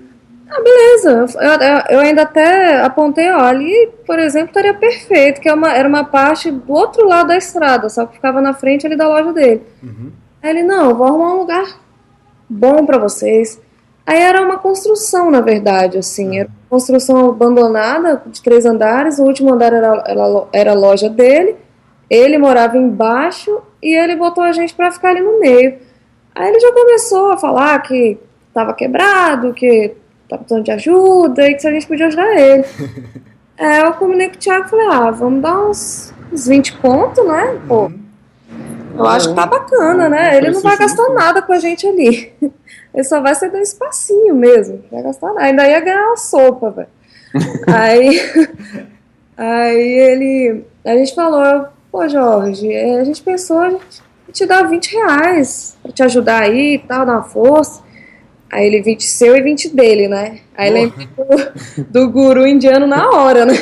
ah, 0.51 0.63
beleza. 0.63 1.27
Eu, 1.41 1.97
eu, 1.97 2.01
ainda 2.01 2.23
até 2.23 2.81
apontei, 2.83 3.31
ó, 3.31 3.41
ali, 3.41 3.91
por 4.05 4.19
exemplo, 4.19 4.49
estaria 4.49 4.75
perfeito, 4.75 5.41
que 5.41 5.49
é 5.49 5.55
uma, 5.55 5.73
era 5.73 5.89
uma 5.89 6.05
parte 6.05 6.51
do 6.51 6.73
outro 6.73 7.07
lado 7.07 7.29
da 7.29 7.37
estrada, 7.37 7.89
só 7.89 8.05
que 8.05 8.15
ficava 8.15 8.41
na 8.41 8.53
frente 8.53 8.85
ali 8.85 8.97
da 8.97 9.09
loja 9.09 9.33
dele. 9.33 9.63
Uhum. 9.83 10.11
Aí 10.43 10.51
ele, 10.51 10.63
não, 10.65 10.95
vou 10.95 11.07
arrumar 11.07 11.35
um 11.35 11.39
lugar 11.39 11.81
bom 12.49 12.85
para 12.85 12.99
vocês. 12.99 13.61
Aí 14.05 14.19
era 14.19 14.43
uma 14.43 14.59
construção, 14.59 15.31
na 15.31 15.41
verdade, 15.41 15.99
assim, 15.99 16.41
era 16.41 16.49
uma 16.49 16.69
construção 16.69 17.29
abandonada, 17.29 18.21
de 18.27 18.43
três 18.43 18.67
andares, 18.67 19.21
o 19.21 19.25
último 19.25 19.53
andar 19.53 19.73
era, 19.73 20.03
era, 20.05 20.47
era 20.53 20.71
a 20.73 20.75
loja 20.75 21.09
dele, 21.09 21.55
ele 22.09 22.39
morava 22.39 22.77
embaixo 22.77 23.61
e 23.81 23.95
ele 23.95 24.17
botou 24.17 24.43
a 24.43 24.51
gente 24.51 24.75
para 24.75 24.91
ficar 24.91 25.11
ali 25.11 25.21
no 25.21 25.39
meio. 25.39 25.79
Aí 26.35 26.49
ele 26.49 26.59
já 26.59 26.73
começou 26.73 27.31
a 27.31 27.37
falar 27.37 27.79
que 27.83 28.19
estava 28.49 28.75
quebrado, 28.75 29.55
que 29.55 29.95
tá 30.31 30.39
precisando 30.39 30.65
de 30.65 30.71
ajuda 30.71 31.49
e 31.49 31.55
que 31.55 31.61
se 31.61 31.69
a 31.69 31.73
gente 31.73 31.87
podia 31.87 32.07
ajudar 32.07 32.33
ele. 32.37 32.65
é, 33.59 33.83
eu 33.83 33.93
combinei 33.95 34.29
com 34.29 34.37
o 34.37 34.39
Thiago 34.39 34.67
e 34.67 34.71
falei, 34.71 34.87
ah, 34.91 35.11
vamos 35.11 35.43
dar 35.43 35.61
uns, 35.67 36.15
uns 36.33 36.47
20 36.47 36.79
pontos, 36.79 37.27
né? 37.27 37.61
Pô, 37.67 37.83
uhum. 37.85 38.01
eu 38.97 39.07
acho 39.07 39.29
que 39.31 39.35
tá 39.35 39.47
bacana, 39.47 40.09
né? 40.09 40.37
Ele 40.37 40.51
não 40.51 40.61
vai 40.61 40.79
gastar 40.79 41.09
nada 41.11 41.43
com 41.43 41.53
a 41.53 41.59
gente 41.59 41.87
ali. 41.87 42.33
Ele 42.93 43.05
só 43.05 43.21
vai 43.21 43.35
ser 43.35 43.53
um 43.53 43.59
espacinho 43.59 44.35
mesmo. 44.35 44.83
Não 44.91 44.91
vai 44.91 45.03
gastar 45.03 45.29
nada. 45.29 45.47
Ainda 45.47 45.69
ia 45.69 45.81
ganhar 45.81 46.07
uma 46.07 46.17
sopa, 46.17 46.71
velho. 46.71 46.89
aí, 47.73 48.21
aí 49.37 49.79
ele. 49.79 50.65
A 50.85 50.97
gente 50.97 51.15
falou, 51.15 51.69
pô, 51.93 52.09
Jorge, 52.09 52.75
a 52.75 53.05
gente 53.05 53.23
pensou, 53.23 53.61
a 53.61 53.71
gente 53.71 54.03
te 54.33 54.47
dar 54.47 54.69
20 54.69 54.93
reais 54.93 55.77
pra 55.83 55.93
te 55.93 56.03
ajudar 56.03 56.43
aí 56.43 56.75
e 56.75 56.79
tal, 56.79 57.07
dar 57.07 57.13
uma 57.13 57.23
força. 57.23 57.83
Aí 58.51 58.67
ele 58.67 58.83
20 58.83 59.05
seu 59.05 59.37
e 59.37 59.43
20 59.43 59.69
dele, 59.69 60.09
né? 60.09 60.41
Aí 60.57 60.71
lembrei 60.71 61.09
do, 61.17 61.85
do 61.85 62.11
guru 62.11 62.47
indiano 62.47 62.87
na 62.87 63.09
hora, 63.11 63.47
né? 63.47 63.55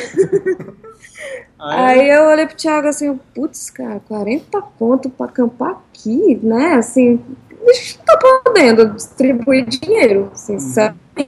Aí, 1.59 1.99
aí 1.99 2.09
eu 2.09 2.23
olhei 2.23 2.47
pro 2.47 2.55
Thiago 2.55 2.87
assim, 2.87 3.19
putz, 3.35 3.69
cara, 3.69 4.01
40 4.07 4.61
pontos 4.79 5.11
pra 5.15 5.25
acampar 5.25 5.71
aqui, 5.71 6.39
né? 6.41 6.75
Assim, 6.75 7.19
a 7.51 7.73
gente 7.73 7.99
não 7.99 8.05
tá 8.05 8.41
podendo 8.45 8.93
distribuir 8.93 9.65
dinheiro, 9.65 10.31
sinceramente. 10.33 10.97
Uhum. 11.17 11.25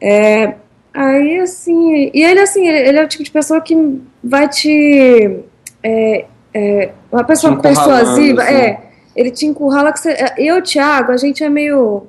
É, 0.00 0.54
aí, 0.92 1.40
assim, 1.40 2.10
e 2.12 2.22
ele, 2.22 2.40
assim, 2.40 2.68
ele, 2.68 2.88
ele, 2.90 2.98
é 2.98 3.04
o 3.04 3.08
tipo 3.08 3.24
de 3.24 3.30
pessoa 3.30 3.60
que 3.60 3.74
vai 4.22 4.48
te. 4.48 5.40
É, 5.82 6.26
é, 6.52 6.92
uma 7.10 7.24
pessoa 7.24 7.56
persuasiva, 7.56 8.42
assim. 8.42 8.54
é, 8.54 8.80
ele 9.16 9.30
te 9.30 9.46
encurrala 9.46 9.92
que 9.92 10.00
você. 10.00 10.14
Eu, 10.36 10.62
Thiago, 10.62 11.10
a 11.10 11.16
gente 11.16 11.42
é 11.42 11.48
meio 11.48 12.06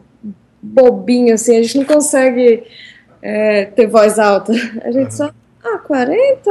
bobinho, 0.61 1.33
assim, 1.33 1.57
a 1.57 1.61
gente 1.61 1.77
não 1.77 1.85
consegue 1.85 2.63
é, 3.21 3.65
ter 3.65 3.87
voz 3.87 4.19
alta. 4.19 4.51
A 4.83 4.91
gente 4.91 5.13
só, 5.13 5.31
ah, 5.63 5.77
40, 5.79 6.41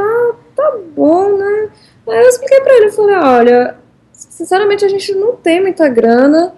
tá 0.55 0.77
bom, 0.95 1.37
né? 1.37 1.71
Aí 2.09 2.23
eu 2.23 2.29
expliquei 2.29 2.61
pra 2.61 2.75
ele, 2.75 2.87
eu 2.87 2.93
falei, 2.93 3.17
olha, 3.17 3.77
sinceramente 4.13 4.85
a 4.85 4.89
gente 4.89 5.15
não 5.15 5.37
tem 5.37 5.61
muita 5.61 5.89
grana, 5.89 6.55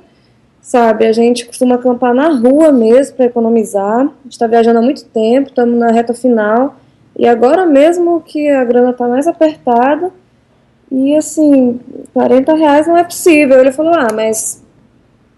sabe? 0.61 1.07
A 1.07 1.13
gente 1.13 1.47
costuma 1.47 1.75
acampar 1.75 2.15
na 2.15 2.29
rua 2.29 2.73
mesmo 2.73 3.17
para 3.17 3.27
economizar. 3.27 4.01
A 4.07 4.23
gente 4.25 4.39
tá 4.39 4.47
viajando 4.47 4.79
há 4.79 4.83
muito 4.83 5.05
tempo, 5.07 5.49
estamos 5.49 5.79
na 5.79 5.91
reta 5.91 6.15
final. 6.15 6.77
E 7.17 7.27
agora 7.27 7.67
mesmo 7.67 8.21
que 8.21 8.49
a 8.49 8.65
grana 8.65 8.93
tá 8.93 9.07
mais 9.09 9.27
apertada, 9.27 10.13
e 10.91 11.15
assim, 11.15 11.81
40 12.13 12.55
reais 12.55 12.87
não 12.87 12.97
é 12.97 13.05
possível. 13.05 13.61
Ele 13.61 13.73
falou, 13.73 13.95
ah, 13.95 14.09
mas 14.15 14.63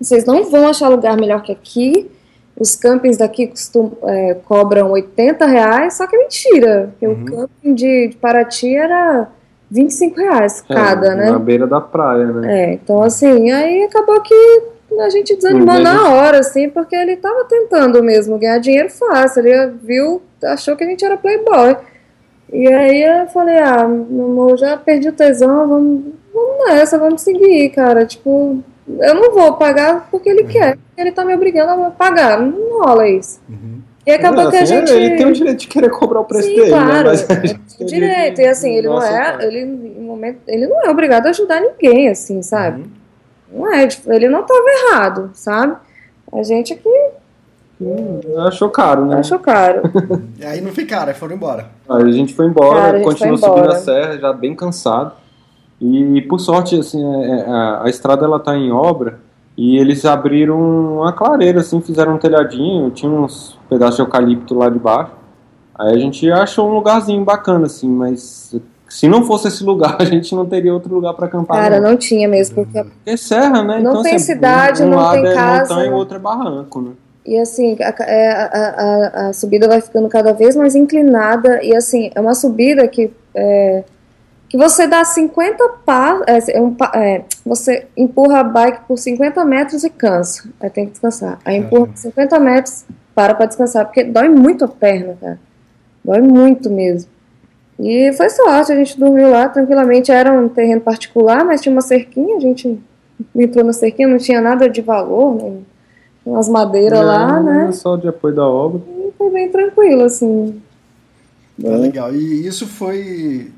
vocês 0.02 0.24
não 0.24 0.44
vão 0.44 0.68
achar 0.68 0.88
lugar 0.88 1.16
melhor 1.16 1.42
que 1.42 1.52
aqui. 1.52 2.10
Os 2.58 2.76
campings 2.76 3.16
daqui 3.16 3.46
costum, 3.46 3.92
é, 4.04 4.34
cobram 4.46 4.90
80 4.90 5.46
reais, 5.46 5.96
só 5.96 6.06
que 6.06 6.14
é 6.14 6.18
mentira. 6.18 6.90
Porque 6.90 7.06
uhum. 7.06 7.22
o 7.22 7.24
camping 7.24 7.74
de, 7.74 8.08
de 8.08 8.16
Paraty 8.16 8.76
era 8.76 9.28
25 9.70 10.20
reais 10.20 10.62
É, 10.68 10.74
cada, 10.74 11.14
né? 11.14 11.30
Na 11.30 11.38
beira 11.38 11.66
da 11.66 11.80
praia, 11.80 12.26
né? 12.26 12.64
É, 12.64 12.72
então 12.74 13.02
assim, 13.02 13.50
aí 13.50 13.84
acabou 13.84 14.20
que 14.20 14.62
a 15.00 15.08
gente 15.08 15.34
desanimou 15.34 15.76
Uhum. 15.76 15.82
na 15.82 16.10
hora, 16.10 16.40
assim, 16.40 16.68
porque 16.68 16.94
ele 16.94 17.16
tava 17.16 17.44
tentando 17.46 18.02
mesmo 18.02 18.38
ganhar 18.38 18.58
dinheiro 18.58 18.90
fácil. 18.90 19.46
Ele 19.46 19.72
viu, 19.82 20.20
achou 20.44 20.76
que 20.76 20.84
a 20.84 20.86
gente 20.86 21.04
era 21.04 21.16
playboy. 21.16 21.76
E 22.52 22.68
aí 22.68 23.02
eu 23.02 23.26
falei, 23.28 23.58
ah, 23.58 23.88
meu 23.88 24.26
amor, 24.26 24.58
já 24.58 24.76
perdi 24.76 25.08
o 25.08 25.12
tesão, 25.12 25.66
vamos, 25.66 26.02
vamos 26.34 26.66
nessa, 26.66 26.98
vamos 26.98 27.22
seguir, 27.22 27.70
cara. 27.70 28.04
Tipo, 28.04 28.62
eu 28.88 29.14
não 29.14 29.32
vou 29.32 29.54
pagar 29.54 30.08
porque 30.10 30.28
ele 30.28 30.44
quer. 30.44 30.78
Ele 30.96 31.12
tá 31.12 31.24
me 31.24 31.34
obrigando 31.34 31.82
a 31.84 31.90
pagar. 31.90 32.40
Não 32.40 32.80
rola 32.80 33.08
isso. 33.08 33.40
Uhum. 33.48 33.80
E 34.06 34.10
acabou 34.10 34.48
É, 34.48 34.50
que 34.50 34.56
a 34.56 34.62
assim, 34.62 34.74
gente. 34.74 34.92
Ele 34.92 35.16
tem 35.16 35.26
o 35.26 35.32
direito 35.32 35.60
de 35.60 35.68
querer 35.68 35.90
cobrar 35.90 36.20
o 36.20 36.24
preço 36.24 36.48
Sim, 36.48 36.56
dele, 36.56 36.70
claro, 36.70 36.92
né? 36.92 37.02
Mas 37.04 37.30
a 37.30 37.34
é 37.34 37.46
gente 37.46 37.76
tem 37.78 37.86
direito. 37.86 38.40
E 38.40 38.46
assim, 38.46 38.74
ele 38.74 38.88
não 38.88 38.94
Nossa, 38.94 39.08
é. 39.08 39.12
cara. 39.12 39.44
Ele, 39.44 39.60
em 39.60 40.02
momento, 40.02 40.40
ele 40.48 40.66
não 40.66 40.82
é 40.84 40.90
obrigado 40.90 41.26
a 41.26 41.30
ajudar 41.30 41.60
ninguém, 41.60 42.08
assim, 42.08 42.42
sabe? 42.42 42.82
Uhum. 42.82 43.60
Não 43.60 43.72
é, 43.72 43.86
tipo, 43.86 44.12
ele 44.12 44.28
não 44.28 44.42
tava 44.42 44.64
errado, 44.66 45.30
sabe? 45.34 45.76
A 46.32 46.42
gente 46.42 46.72
aqui 46.72 46.88
Hum, 47.80 48.20
Achou 48.46 48.70
caro, 48.70 49.04
né? 49.06 49.16
achou 49.16 49.38
caro. 49.40 49.82
E 50.38 50.44
aí 50.44 50.60
não 50.60 50.70
ficaram, 50.70 51.08
aí 51.08 51.14
foram 51.14 51.34
embora. 51.34 51.66
Aí 51.88 52.02
a 52.02 52.12
gente 52.12 52.32
foi 52.32 52.46
embora, 52.46 52.80
Cara, 52.80 52.92
a 52.92 52.98
gente 52.98 53.04
continuou 53.04 53.38
foi 53.38 53.48
subindo 53.48 53.64
embora. 53.64 53.78
a 53.78 53.80
serra, 53.80 54.18
já 54.18 54.32
bem 54.32 54.54
cansado. 54.54 55.12
E 55.82 56.22
por 56.22 56.38
sorte, 56.38 56.78
assim, 56.78 57.04
é- 57.04 57.40
é- 57.40 57.50
a, 57.50 57.82
a 57.84 57.90
estrada 57.90 58.24
ela 58.24 58.38
tá 58.38 58.56
em 58.56 58.70
obra 58.70 59.18
e 59.58 59.76
eles 59.76 60.04
abriram 60.04 60.56
uma 61.00 61.12
clareira, 61.12 61.60
assim, 61.60 61.80
fizeram 61.80 62.14
um 62.14 62.18
telhadinho, 62.18 62.88
tinha 62.90 63.10
uns 63.10 63.58
pedaços 63.68 63.96
de 63.96 64.02
eucalipto 64.02 64.54
lá 64.54 64.68
de 64.70 64.78
baixo. 64.78 65.10
Aí 65.74 65.92
a 65.92 65.98
gente 65.98 66.30
achou 66.30 66.70
um 66.70 66.74
lugarzinho 66.74 67.24
bacana, 67.24 67.66
assim, 67.66 67.88
mas 67.88 68.54
se 68.88 69.08
não 69.08 69.24
fosse 69.24 69.48
esse 69.48 69.64
lugar, 69.64 69.96
a 70.00 70.04
gente 70.04 70.32
não 70.36 70.46
teria 70.46 70.72
outro 70.72 70.94
lugar 70.94 71.14
para 71.14 71.26
acampar. 71.26 71.60
Cara, 71.60 71.80
não. 71.80 71.90
não 71.90 71.96
tinha 71.96 72.28
mesmo, 72.28 72.54
porque. 72.54 72.86
É 73.04 73.16
serra, 73.16 73.64
né? 73.64 73.80
Não 73.80 73.90
então, 73.90 74.02
tem 74.02 74.14
assim, 74.14 74.24
cidade, 74.26 74.84
um 74.84 74.90
não 74.90 74.98
lado 74.98 75.20
tem 75.20 75.32
é 75.32 75.34
casa. 75.34 75.74
montanha 75.74 75.90
e 75.90 75.92
o 75.92 75.96
outro 75.96 76.16
é 76.16 76.20
barranco, 76.20 76.80
né? 76.80 76.90
E 77.26 77.38
assim, 77.38 77.76
a, 77.80 78.04
é, 78.04 78.32
a, 78.32 78.46
a, 78.46 79.28
a 79.28 79.32
subida 79.32 79.66
vai 79.66 79.80
ficando 79.80 80.08
cada 80.08 80.32
vez 80.32 80.54
mais 80.54 80.76
inclinada. 80.76 81.60
E 81.62 81.74
assim, 81.74 82.10
é 82.14 82.20
uma 82.20 82.34
subida 82.34 82.86
que. 82.86 83.10
É, 83.34 83.82
que 84.52 84.58
você 84.58 84.86
dá 84.86 85.02
50 85.02 85.66
passos. 85.82 86.26
É, 86.26 86.58
é 86.58 86.60
um, 86.60 86.76
é, 86.94 87.24
você 87.44 87.86
empurra 87.96 88.40
a 88.40 88.44
bike 88.44 88.82
por 88.86 88.98
50 88.98 89.42
metros 89.46 89.82
e 89.82 89.88
cansa. 89.88 90.46
Aí 90.60 90.68
tem 90.68 90.84
que 90.84 90.90
descansar. 90.92 91.38
Aí 91.42 91.56
empurra 91.56 91.86
por 91.86 91.96
50 91.96 92.38
metros, 92.38 92.84
para 93.14 93.34
pra 93.34 93.46
descansar. 93.46 93.86
Porque 93.86 94.04
dói 94.04 94.28
muito 94.28 94.66
a 94.66 94.68
perna, 94.68 95.16
cara. 95.18 95.40
Dói 96.04 96.20
muito 96.20 96.68
mesmo. 96.68 97.10
E 97.80 98.12
foi 98.12 98.28
sorte, 98.28 98.72
a 98.72 98.76
gente 98.76 99.00
dormiu 99.00 99.30
lá 99.30 99.48
tranquilamente. 99.48 100.12
Era 100.12 100.30
um 100.34 100.50
terreno 100.50 100.82
particular, 100.82 101.46
mas 101.46 101.62
tinha 101.62 101.72
uma 101.72 101.80
cerquinha. 101.80 102.36
A 102.36 102.40
gente 102.40 102.78
entrou 103.34 103.64
na 103.64 103.72
cerquinha, 103.72 104.06
não 104.06 104.18
tinha 104.18 104.42
nada 104.42 104.68
de 104.68 104.82
valor, 104.82 105.34
né? 105.34 105.60
umas 106.26 106.50
madeiras 106.50 107.00
lá, 107.00 107.40
Não, 107.40 107.42
né? 107.42 107.72
Só 107.72 107.96
de 107.96 108.06
apoio 108.06 108.34
da 108.34 108.46
obra. 108.46 108.82
E 108.86 109.12
foi 109.16 109.30
bem 109.30 109.48
tranquilo, 109.48 110.02
assim. 110.02 110.60
Tá 111.58 111.70
legal. 111.70 112.14
E 112.14 112.46
isso 112.46 112.66
foi 112.66 113.50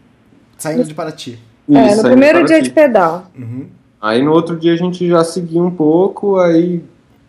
saindo 0.64 0.84
de 0.84 0.94
Paraty. 0.94 1.38
é, 1.70 1.86
Isso, 1.86 2.02
no 2.02 2.08
aí 2.08 2.12
primeiro 2.12 2.44
dia 2.44 2.62
de 2.62 2.70
pedal. 2.70 3.26
Uhum. 3.38 3.66
Aí 4.00 4.22
no 4.22 4.32
outro 4.32 4.56
dia 4.56 4.72
a 4.72 4.76
gente 4.76 5.06
já 5.08 5.22
seguiu 5.22 5.64
um 5.64 5.70
pouco, 5.70 6.38
aí 6.38 6.82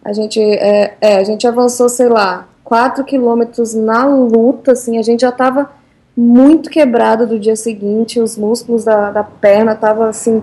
A 0.04 0.14
gente, 0.14 0.40
é, 0.42 0.96
é, 1.00 1.18
a 1.18 1.24
gente 1.24 1.48
avançou, 1.48 1.90
sei 1.90 2.10
lá, 2.10 2.48
4 2.64 3.04
quilômetros 3.04 3.74
na 3.74 4.06
luta, 4.06 4.72
assim, 4.72 4.98
a 4.98 5.02
gente 5.02 5.22
já 5.22 5.32
tava 5.32 5.70
muito 6.16 6.70
quebrado 6.70 7.28
do 7.28 7.40
dia 7.40 7.56
seguinte, 7.56 8.20
os 8.20 8.38
músculos 8.38 8.86
da, 8.86 9.12
da 9.12 9.24
perna 9.24 9.76
tava 9.76 10.08
assim, 10.08 10.42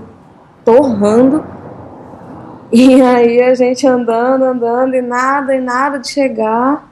torrando. 0.64 1.44
E 2.70 3.00
aí 3.02 3.42
a 3.42 3.55
gente 3.55 3.87
andando, 3.87 4.44
andando, 4.44 4.94
e 4.94 5.02
nada, 5.02 5.55
e 5.55 5.61
nada 5.61 5.98
de 5.98 6.09
chegar. 6.09 6.90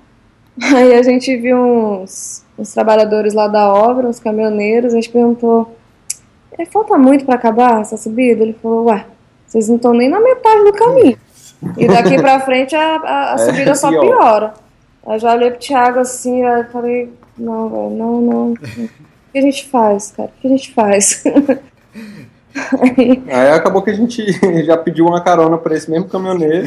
Aí 0.74 0.94
a 0.94 1.02
gente 1.02 1.34
viu 1.36 1.56
uns, 1.56 2.44
uns 2.58 2.72
trabalhadores 2.72 3.32
lá 3.32 3.48
da 3.48 3.72
obra, 3.72 4.06
uns 4.06 4.20
caminhoneiros, 4.20 4.92
a 4.92 4.96
gente 4.96 5.08
perguntou, 5.08 5.74
"É, 6.58 6.64
falta 6.66 6.96
muito 6.98 7.24
para 7.24 7.34
acabar 7.34 7.80
essa 7.80 7.96
subida? 7.96 8.42
Ele 8.42 8.56
falou, 8.62 8.84
ué, 8.86 9.04
vocês 9.46 9.68
não 9.68 9.76
estão 9.76 9.92
nem 9.92 10.08
na 10.08 10.20
metade 10.20 10.64
do 10.64 10.72
caminho. 10.72 11.18
E 11.76 11.86
daqui 11.86 12.16
pra 12.16 12.40
frente 12.40 12.74
a, 12.74 12.96
a, 12.96 13.32
a 13.32 13.34
É, 13.38 13.38
subida 13.38 13.74
só 13.74 13.90
pior. 13.90 14.00
piora. 14.00 14.54
Eu 15.06 15.18
já 15.18 15.32
olhei 15.34 15.50
pro 15.50 15.58
Thiago 15.60 15.98
assim, 16.00 16.42
eu 16.44 16.64
falei, 16.66 17.12
não, 17.36 17.68
velho, 17.68 17.90
não, 17.90 18.20
não. 18.20 18.52
O 18.52 18.56
que 19.32 19.38
a 19.38 19.40
gente 19.40 19.68
faz, 19.68 20.12
cara? 20.12 20.30
O 20.36 20.40
que 20.40 20.46
a 20.46 20.50
gente 20.50 20.72
faz? 20.74 21.24
Aí, 22.80 23.22
Aí 23.28 23.50
acabou 23.50 23.80
que 23.80 23.90
a 23.90 23.94
gente 23.94 24.24
já 24.66 24.76
pediu 24.76 25.06
uma 25.06 25.20
carona 25.22 25.56
pra 25.56 25.74
esse 25.74 25.90
mesmo 25.90 26.08
caminhoneiro. 26.08 26.66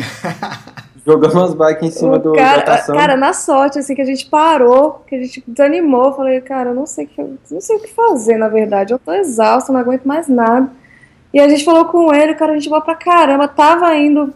Jogamos 1.05 1.35
as 1.35 1.53
bikes 1.53 1.83
em 1.83 1.91
cima 1.91 2.17
do 2.17 2.31
cara, 2.33 2.61
cara, 2.81 3.17
na 3.17 3.33
sorte, 3.33 3.77
assim, 3.77 3.93
que 3.93 4.01
a 4.01 4.05
gente 4.05 4.25
parou, 4.27 5.01
que 5.05 5.15
a 5.15 5.19
gente 5.21 5.43
desanimou, 5.45 6.13
falei, 6.13 6.39
cara, 6.39 6.69
eu 6.69 6.73
não 6.75 6.85
sei, 6.85 7.05
o 7.05 7.07
que, 7.09 7.21
não 7.51 7.59
sei 7.59 7.75
o 7.75 7.79
que 7.81 7.89
fazer, 7.93 8.37
na 8.37 8.47
verdade. 8.47 8.93
Eu 8.93 8.99
tô 8.99 9.11
exausta, 9.11 9.73
não 9.73 9.81
aguento 9.81 10.05
mais 10.05 10.29
nada. 10.29 10.69
E 11.33 11.39
a 11.41 11.49
gente 11.49 11.65
falou 11.65 11.85
com 11.85 12.13
ele, 12.13 12.33
cara, 12.35 12.53
a 12.53 12.55
gente 12.55 12.69
boa 12.69 12.79
pra 12.79 12.95
caramba, 12.95 13.47
tava 13.49 13.93
indo 13.95 14.33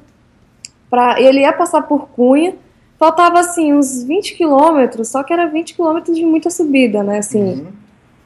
pra. 0.90 1.22
Ele 1.22 1.40
ia 1.40 1.54
passar 1.54 1.84
por 1.84 2.10
Cunha, 2.10 2.54
faltava 3.00 3.40
assim, 3.40 3.74
uns 3.74 4.04
20 4.04 4.36
quilômetros, 4.36 5.08
só 5.08 5.24
que 5.24 5.32
era 5.32 5.46
20 5.48 5.74
quilômetros 5.74 6.18
de 6.18 6.26
muita 6.26 6.50
subida, 6.50 7.02
né? 7.02 7.20
Assim, 7.20 7.44
Uhum. 7.44 7.66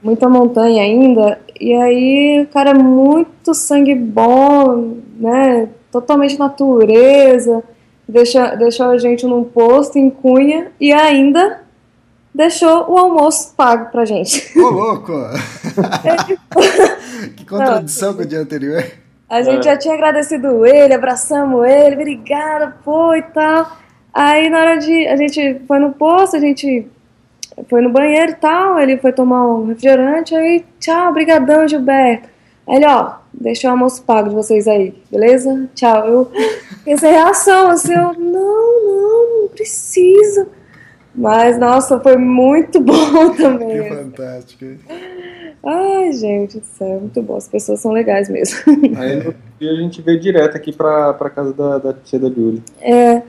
muita 0.02 0.28
montanha 0.28 0.82
ainda. 0.82 1.40
E 1.60 1.74
aí, 1.76 2.42
o 2.44 2.48
cara 2.48 2.72
é 2.72 2.74
muito 2.74 3.54
sangue 3.54 3.94
bom, 3.94 4.96
né? 5.20 5.70
Totalmente 5.92 6.40
natureza. 6.40 7.64
Deixa, 8.12 8.56
deixou 8.56 8.88
a 8.88 8.98
gente 8.98 9.26
num 9.26 9.44
posto 9.46 9.98
em 9.98 10.10
Cunha 10.10 10.70
e 10.80 10.92
ainda 10.92 11.62
deixou 12.36 12.92
o 12.92 12.98
almoço 12.98 13.54
pago 13.56 13.90
pra 13.90 14.04
gente. 14.04 14.52
Ô, 14.60 14.70
louco! 14.70 15.14
que 17.38 17.46
contradição 17.46 18.14
com 18.14 18.22
o 18.22 18.26
dia 18.26 18.42
anterior. 18.42 18.84
A 19.30 19.42
gente 19.42 19.60
É. 19.68 19.72
já 19.72 19.78
tinha 19.78 19.94
agradecido 19.94 20.66
ele, 20.66 20.94
abraçamos 20.94 21.66
ele, 21.66 21.96
obrigada, 21.96 22.76
pô, 22.84 23.16
e 23.16 23.22
tal. 23.22 23.78
Aí 24.14 24.50
na 24.50 24.60
hora 24.60 24.78
de. 24.78 25.08
A 25.08 25.16
gente 25.16 25.62
foi 25.66 25.80
no 25.80 25.94
posto, 25.94 26.36
a 26.36 26.40
gente 26.40 26.86
foi 27.70 27.80
no 27.82 27.90
banheiro 27.90 28.34
e 28.34 28.36
tal, 28.36 28.78
ele 28.78 28.98
foi 28.98 29.14
tomar 29.14 29.46
um 29.48 29.68
refrigerante, 29.68 30.36
aí, 30.36 30.66
tchau, 30.82 31.14
brigadão, 31.14 31.66
Gilberto. 31.66 32.28
Aí 32.68 32.76
ele, 32.78 32.86
ó, 32.86 33.14
deixa 33.34 33.68
o 33.68 33.72
almoço 33.72 34.04
pago 34.04 34.30
de 34.30 34.36
vocês 34.36 34.68
aí, 34.68 34.94
beleza? 35.12 35.70
Tchau. 35.76 36.32
Eu 36.86 36.98
sem 36.98 37.12
reação, 37.12 37.70
assim, 37.70 37.94
eu, 37.94 38.14
não, 38.14 38.84
não, 38.84 39.42
não 39.42 39.48
precisa. 39.50 40.48
Mas, 41.14 41.58
nossa, 41.60 42.00
foi 42.00 42.16
muito 42.18 42.80
bom 42.82 43.32
Que 43.32 43.42
também. 43.44 43.90
fantástico. 43.90 44.66
Ai, 45.64 46.12
gente 46.14 46.60
do 46.60 46.66
céu, 46.66 47.00
muito 47.02 47.22
bom. 47.22 47.36
As 47.36 47.48
pessoas 47.48 47.80
são 47.82 47.92
legais 47.92 48.30
mesmo. 48.30 48.58
Aí 48.98 49.16
no 49.18 49.26
outro 49.28 49.42
dia 49.60 49.72
a 49.72 49.76
gente 49.76 50.02
veio 50.02 50.20
direto 50.20 50.56
aqui 50.56 50.72
pra, 50.72 51.14
pra 51.14 51.30
casa 51.30 51.54
da, 51.54 51.78
da 51.78 51.94
tia 51.94 52.18
da 52.18 52.30
Julie. 52.30 52.64
É, 52.80 53.22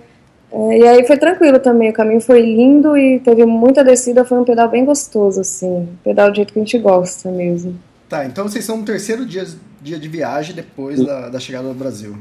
é, 0.53 0.79
e 0.79 0.87
aí 0.89 1.07
foi 1.07 1.17
tranquilo 1.19 1.59
também, 1.59 1.91
o 1.91 1.93
caminho 1.95 2.21
foi 2.21 2.41
lindo 2.41 2.97
e 2.97 3.19
teve 3.21 3.45
muita 3.47 3.83
descida, 3.83 4.25
foi 4.25 4.39
um 4.39 4.45
pedal 4.45 4.69
bem 4.69 4.85
gostoso, 4.85 5.41
assim, 5.41 5.89
pedal 6.05 6.31
do 6.31 6.37
jeito 6.37 6.53
que 6.53 6.59
a 6.59 6.63
gente 6.63 6.79
gosta 6.79 7.31
mesmo. 7.31 7.75
Tá, 8.13 8.27
então 8.27 8.47
vocês 8.47 8.63
são 8.63 8.77
no 8.77 8.85
terceiro 8.85 9.25
dia, 9.25 9.47
dia 9.81 9.99
de 9.99 10.07
viagem 10.07 10.55
depois 10.55 11.03
da, 11.03 11.31
da 11.31 11.41
chegada 11.41 11.67
do 11.69 11.73
Brasil. 11.73 12.15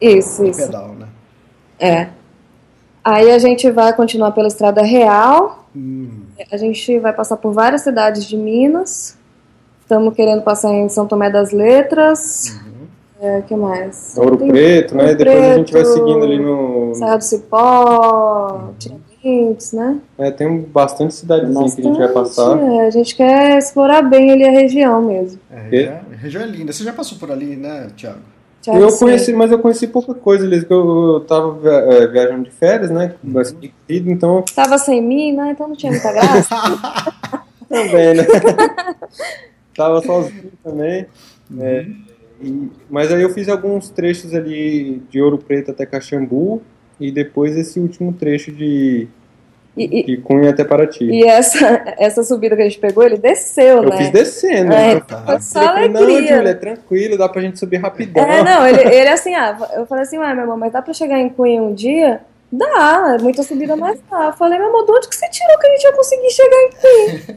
Isso, 0.00 0.42
Do 0.42 0.50
isso, 0.50 0.60
pedal, 0.60 0.88
né? 0.98 1.06
é. 1.78 2.08
Aí 3.04 3.30
a 3.30 3.38
gente 3.38 3.70
vai 3.70 3.92
continuar 3.94 4.32
pela 4.32 4.48
Estrada 4.48 4.82
Real, 4.82 5.68
Hum. 5.76 6.22
a 6.50 6.56
gente 6.56 6.98
vai 6.98 7.12
passar 7.12 7.36
por 7.36 7.52
várias 7.52 7.82
cidades 7.82 8.24
de 8.24 8.36
Minas, 8.36 9.16
estamos 9.82 10.12
querendo 10.14 10.42
passar 10.42 10.72
em 10.72 10.88
São 10.88 11.06
Tomé 11.06 11.30
das 11.30 11.52
Letras, 11.52 12.58
é, 13.20 13.42
que 13.42 13.54
mais? 13.54 14.14
Ouro 14.16 14.38
Tem 14.38 14.48
Preto, 14.48 14.96
né? 14.96 15.04
Ouro 15.04 15.16
Depois 15.16 15.44
a 15.44 15.54
gente 15.58 15.72
vai 15.72 15.82
Preto, 15.82 15.94
seguindo 15.94 16.24
ali 16.24 16.38
no. 16.40 16.92
Serra 16.96 17.16
do 17.18 17.22
Cipó, 17.24 18.70
Tiradentes, 19.30 19.72
né? 19.72 19.98
É, 20.18 20.30
tem 20.30 20.60
bastante 20.62 21.14
cidadezinha 21.14 21.70
que 21.74 21.80
a 21.80 21.84
gente 21.84 21.98
vai 21.98 22.08
passar. 22.08 22.54
Bastante, 22.56 22.78
é, 22.78 22.86
a 22.86 22.90
gente 22.90 23.16
quer 23.16 23.58
explorar 23.58 24.02
bem 24.02 24.30
ali 24.30 24.44
a 24.44 24.50
região 24.50 25.02
mesmo. 25.02 25.40
É, 25.50 25.68
Quê? 25.68 25.90
região, 26.16 26.42
é 26.42 26.46
linda. 26.46 26.72
Você 26.72 26.84
já 26.84 26.92
passou 26.92 27.18
por 27.18 27.30
ali, 27.30 27.56
né, 27.56 27.88
Thiago? 27.96 28.20
Thiago, 28.62 28.80
Eu 28.80 28.90
sim. 28.90 29.04
conheci, 29.04 29.32
mas 29.32 29.50
eu 29.50 29.58
conheci 29.58 29.86
pouca 29.88 30.14
coisa, 30.14 30.46
Liz, 30.46 30.64
que 30.64 30.72
eu, 30.72 31.14
eu 31.14 31.20
tava 31.20 31.58
eh, 31.68 32.06
viajando 32.06 32.44
de 32.44 32.50
férias, 32.50 32.90
né? 32.90 33.14
Bastante 33.22 33.72
corrido, 33.86 34.10
então 34.10 34.44
Tava 34.54 34.78
sem 34.78 35.02
mim, 35.02 35.32
né? 35.32 35.50
Então 35.52 35.68
não 35.68 35.76
tinha 35.76 35.90
muita 35.92 36.12
graça. 36.12 36.54
também, 37.68 38.14
né? 38.14 38.26
tava 39.76 40.00
sozinho 40.02 40.52
também. 40.62 41.06
é, 41.60 41.86
e- 42.40 42.68
mas 42.90 43.12
aí 43.12 43.22
eu 43.22 43.30
fiz 43.30 43.48
alguns 43.48 43.88
trechos 43.90 44.34
ali 44.34 45.02
de 45.10 45.20
Ouro 45.20 45.38
Preto 45.38 45.70
até 45.70 45.84
Caxambu 45.86 46.62
e 46.98 47.10
depois 47.10 47.56
esse 47.56 47.78
último 47.78 48.12
trecho 48.12 48.50
de, 48.52 49.06
E, 49.76 50.02
De 50.04 50.16
Cunha 50.18 50.50
até 50.50 50.64
Paraty. 50.64 51.04
e 51.04 51.24
essa, 51.24 51.82
essa 51.98 52.22
subida 52.22 52.56
que 52.56 52.62
a 52.62 52.64
gente 52.64 52.78
pegou, 52.78 53.04
ele 53.04 53.18
desceu, 53.18 53.82
Eu 53.82 53.90
né? 53.90 53.96
fiz 53.98 54.10
descendo. 54.10 54.72
É, 54.72 54.94
eu 54.94 55.00
tá. 55.02 55.22
falei, 55.22 55.40
só 55.40 55.60
não, 55.60 55.68
alegria. 55.68 56.36
Júlia, 56.36 56.50
é 56.50 56.54
tranquilo, 56.54 57.18
dá 57.18 57.28
pra 57.28 57.42
gente 57.42 57.58
subir 57.58 57.76
rapidão. 57.76 58.24
É, 58.24 58.42
não, 58.42 58.66
ele, 58.68 58.80
ele 58.82 59.08
assim, 59.08 59.34
ah, 59.34 59.56
eu 59.74 59.86
falei 59.86 60.04
assim, 60.04 60.18
ué, 60.18 60.32
meu 60.32 60.44
irmão, 60.44 60.56
mas 60.56 60.72
dá 60.72 60.80
pra 60.80 60.94
chegar 60.94 61.18
em 61.18 61.28
Cunha 61.28 61.62
um 61.62 61.74
dia? 61.74 62.20
Dá, 62.50 63.16
é 63.18 63.22
muita 63.22 63.42
subida, 63.42 63.76
mas 63.76 63.98
dá. 64.08 64.26
Eu 64.26 64.32
falei, 64.34 64.56
meu 64.58 64.68
irmão, 64.68 64.86
de 64.86 64.92
onde 64.92 65.08
que 65.08 65.16
você 65.16 65.28
tirou 65.28 65.58
que 65.58 65.66
a 65.66 65.70
gente 65.70 65.82
ia 65.82 65.92
conseguir 65.92 66.30
chegar 66.30 66.56
em 66.56 66.70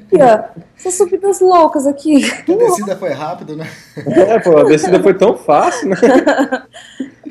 Cunha? 0.09 0.43
Essas 0.79 0.93
subidas 0.95 1.41
loucas 1.41 1.85
aqui. 1.85 2.23
A 2.47 2.55
descida 2.55 2.95
foi 2.95 3.09
rápido, 3.09 3.57
né? 3.57 3.67
É, 3.97 4.39
pô, 4.39 4.57
a 4.59 4.63
descida 4.63 5.01
foi 5.01 5.13
tão 5.13 5.35
fácil, 5.35 5.89
né? 5.89 5.95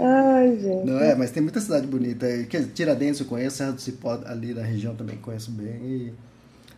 Ai, 0.01 0.57
gente. 0.61 0.87
Não 0.87 0.99
é, 1.01 1.15
mas 1.15 1.31
tem 1.31 1.43
muita 1.43 1.61
cidade 1.61 1.87
bonita. 1.87 2.27
Quer 2.49 2.59
dizer, 2.61 2.73
Tiradentes 2.73 3.21
eu 3.21 3.27
conheço, 3.27 3.57
Serra 3.57 3.73
do 3.73 3.81
Cipó 3.81 4.19
ali 4.27 4.55
na 4.55 4.63
região 4.63 4.95
também 4.95 5.17
conheço 5.17 5.51
bem. 5.51 5.77
e- 5.83 6.13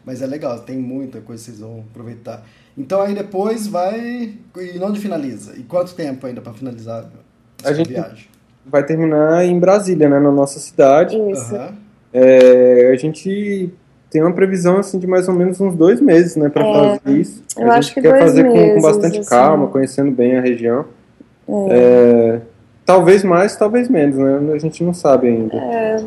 Mas 0.05 0.23
é 0.23 0.27
legal, 0.27 0.59
tem 0.61 0.79
muita 0.79 1.21
coisa 1.21 1.43
que 1.43 1.51
vocês 1.51 1.61
vão 1.61 1.85
aproveitar. 1.91 2.43
Então 2.77 3.03
aí 3.03 3.15
depois 3.15 3.67
vai. 3.67 4.33
E 4.57 4.79
onde 4.83 4.99
finaliza? 4.99 5.53
E 5.57 5.63
quanto 5.63 5.95
tempo 5.95 6.27
ainda 6.27 6.41
pra 6.41 6.53
finalizar 6.55 7.05
a, 7.65 7.69
A 7.69 7.73
gente- 7.75 7.91
viagem? 7.91 8.27
Vai 8.65 8.85
terminar 8.85 9.45
em 9.45 9.59
Brasília, 9.59 10.09
né? 10.09 10.19
Na 10.19 10.31
nossa 10.33 10.59
cidade. 10.59 11.17
Isso. 11.31 11.55
Aham. 11.55 11.75
É, 12.13 12.91
a 12.93 12.97
gente 12.97 13.71
tem 14.11 14.23
uma 14.23 14.33
previsão 14.33 14.79
assim 14.79 14.99
de 14.99 15.07
mais 15.07 15.29
ou 15.29 15.35
menos 15.35 15.61
uns 15.61 15.77
dois 15.77 16.01
meses, 16.01 16.35
né, 16.35 16.49
para 16.49 16.67
É, 16.67 16.99
fazer 16.99 17.19
isso. 17.21 17.45
eu 17.57 17.71
a 17.71 17.75
acho 17.77 17.89
gente 17.89 17.95
que 17.95 18.01
quer 18.03 18.09
dois 18.11 18.23
fazer 18.25 18.43
com- 18.45 18.51
com, 18.51 18.57
meses, 18.57 18.83
bastante 18.83 19.19
assim. 19.21 19.29
calma, 19.31 19.67
conhecendo 19.69 20.11
bem 20.11 20.37
a 20.37 20.41
região. 20.41 20.87
É, 21.71 22.41
talvez 22.91 23.23
mais, 23.25 23.57
talvez 23.57 23.89
menos, 23.89 24.17
né? 24.17 24.53
A 24.55 24.59
gente 24.59 24.83
não 24.83 24.93
sabe 24.93 25.29
ainda. 25.29 25.57
É. 25.57 26.05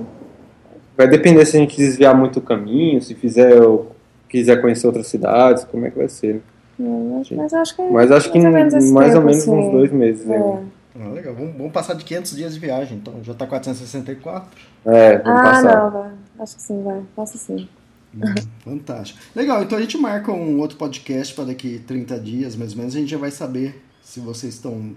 Vai 0.98 1.08
depender 1.08 1.46
se 1.46 1.56
a 1.58 1.60
gente 1.60 1.76
desviar 1.78 2.15
muito 2.15 2.39
o 2.39 2.41
caminho, 2.41 3.02
se 3.02 3.15
fizer 3.15 3.62
ou 3.62 3.91
quiser 4.30 4.62
conhecer 4.62 4.86
outras 4.88 5.08
cidades, 5.08 5.63
como 5.63 5.86
é 5.86 5.91
que 5.91 5.98
vai 5.98 6.10
ser. 6.10 6.41
né? 6.78 7.22
Mas 7.36 7.54
acho 7.54 7.76
que 7.76 7.82
Mas 7.84 8.12
acho 8.12 8.32
que 8.32 8.39
mais 8.39 8.46
ou 8.46 8.52
menos 8.52 8.91
mais 8.91 9.08
ou 9.15 9.22
tempo, 9.22 9.26
menos 9.28 9.41
assim. 9.43 9.52
uns 9.52 9.72
dois 9.72 9.91
meses 9.91 10.30
É. 10.30 10.36
ainda. 10.36 10.60
Ah, 11.00 11.08
legal, 11.10 11.34
vamos, 11.34 11.56
vamos 11.58 11.72
passar 11.72 11.96
de 11.96 12.04
500 12.06 12.36
dias 12.36 12.54
de 12.54 12.60
viagem, 12.60 12.98
então 12.98 13.15
já 13.24 13.34
tá 13.34 13.48
464. 13.48 14.48
É, 14.86 15.17
vamos 15.19 15.39
Ah, 15.39 15.43
passar. 15.43 15.84
não, 15.84 15.91
vai. 15.91 16.12
Acho 16.39 16.56
que 16.56 16.62
sim, 16.62 16.84
vai. 16.84 17.02
Passa 17.15 17.38
sim. 17.38 17.67
Hum, 18.15 18.22
Fantástico. 18.63 19.19
Legal, 19.36 19.63
então 19.63 19.78
a 19.78 19.82
gente 19.82 19.98
marca 19.98 20.32
um 20.32 20.60
outro 20.60 20.78
podcast 20.78 21.34
para 21.34 21.46
daqui 21.46 21.80
30 21.88 22.19
dias, 22.19 22.56
mais 22.56 22.74
ou 22.74 22.78
menos, 22.80 22.96
a 22.96 23.00
gente 23.00 23.10
já 23.10 23.17
vai 23.17 23.32
saber 23.32 23.82
se 24.04 24.19
vocês 24.19 24.54
estão. 24.54 24.91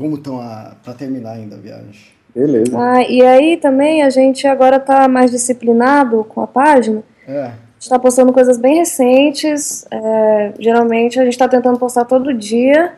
Como 0.00 0.16
estão 0.16 0.38
para 0.82 0.94
terminar 0.94 1.32
ainda 1.32 1.56
a 1.56 1.58
viagem. 1.58 1.94
Beleza. 2.34 2.78
Ah, 2.78 3.02
e 3.02 3.20
aí 3.22 3.56
também 3.56 4.02
a 4.02 4.08
gente 4.10 4.46
agora 4.46 4.80
tá 4.80 5.06
mais 5.08 5.30
disciplinado 5.30 6.24
com 6.24 6.40
a 6.40 6.46
página. 6.46 7.02
É, 7.28 7.42
A 7.42 7.52
gente 7.78 7.88
tá 7.90 7.98
postando 7.98 8.32
coisas 8.32 8.56
bem 8.56 8.76
recentes. 8.76 9.84
é, 9.90 10.52
geralmente 10.58 11.18
a 11.20 11.24
gente 11.24 11.36
tá 11.36 11.48
tentando 11.48 11.78
postar 11.78 12.04
todo 12.04 12.32
dia. 12.32 12.92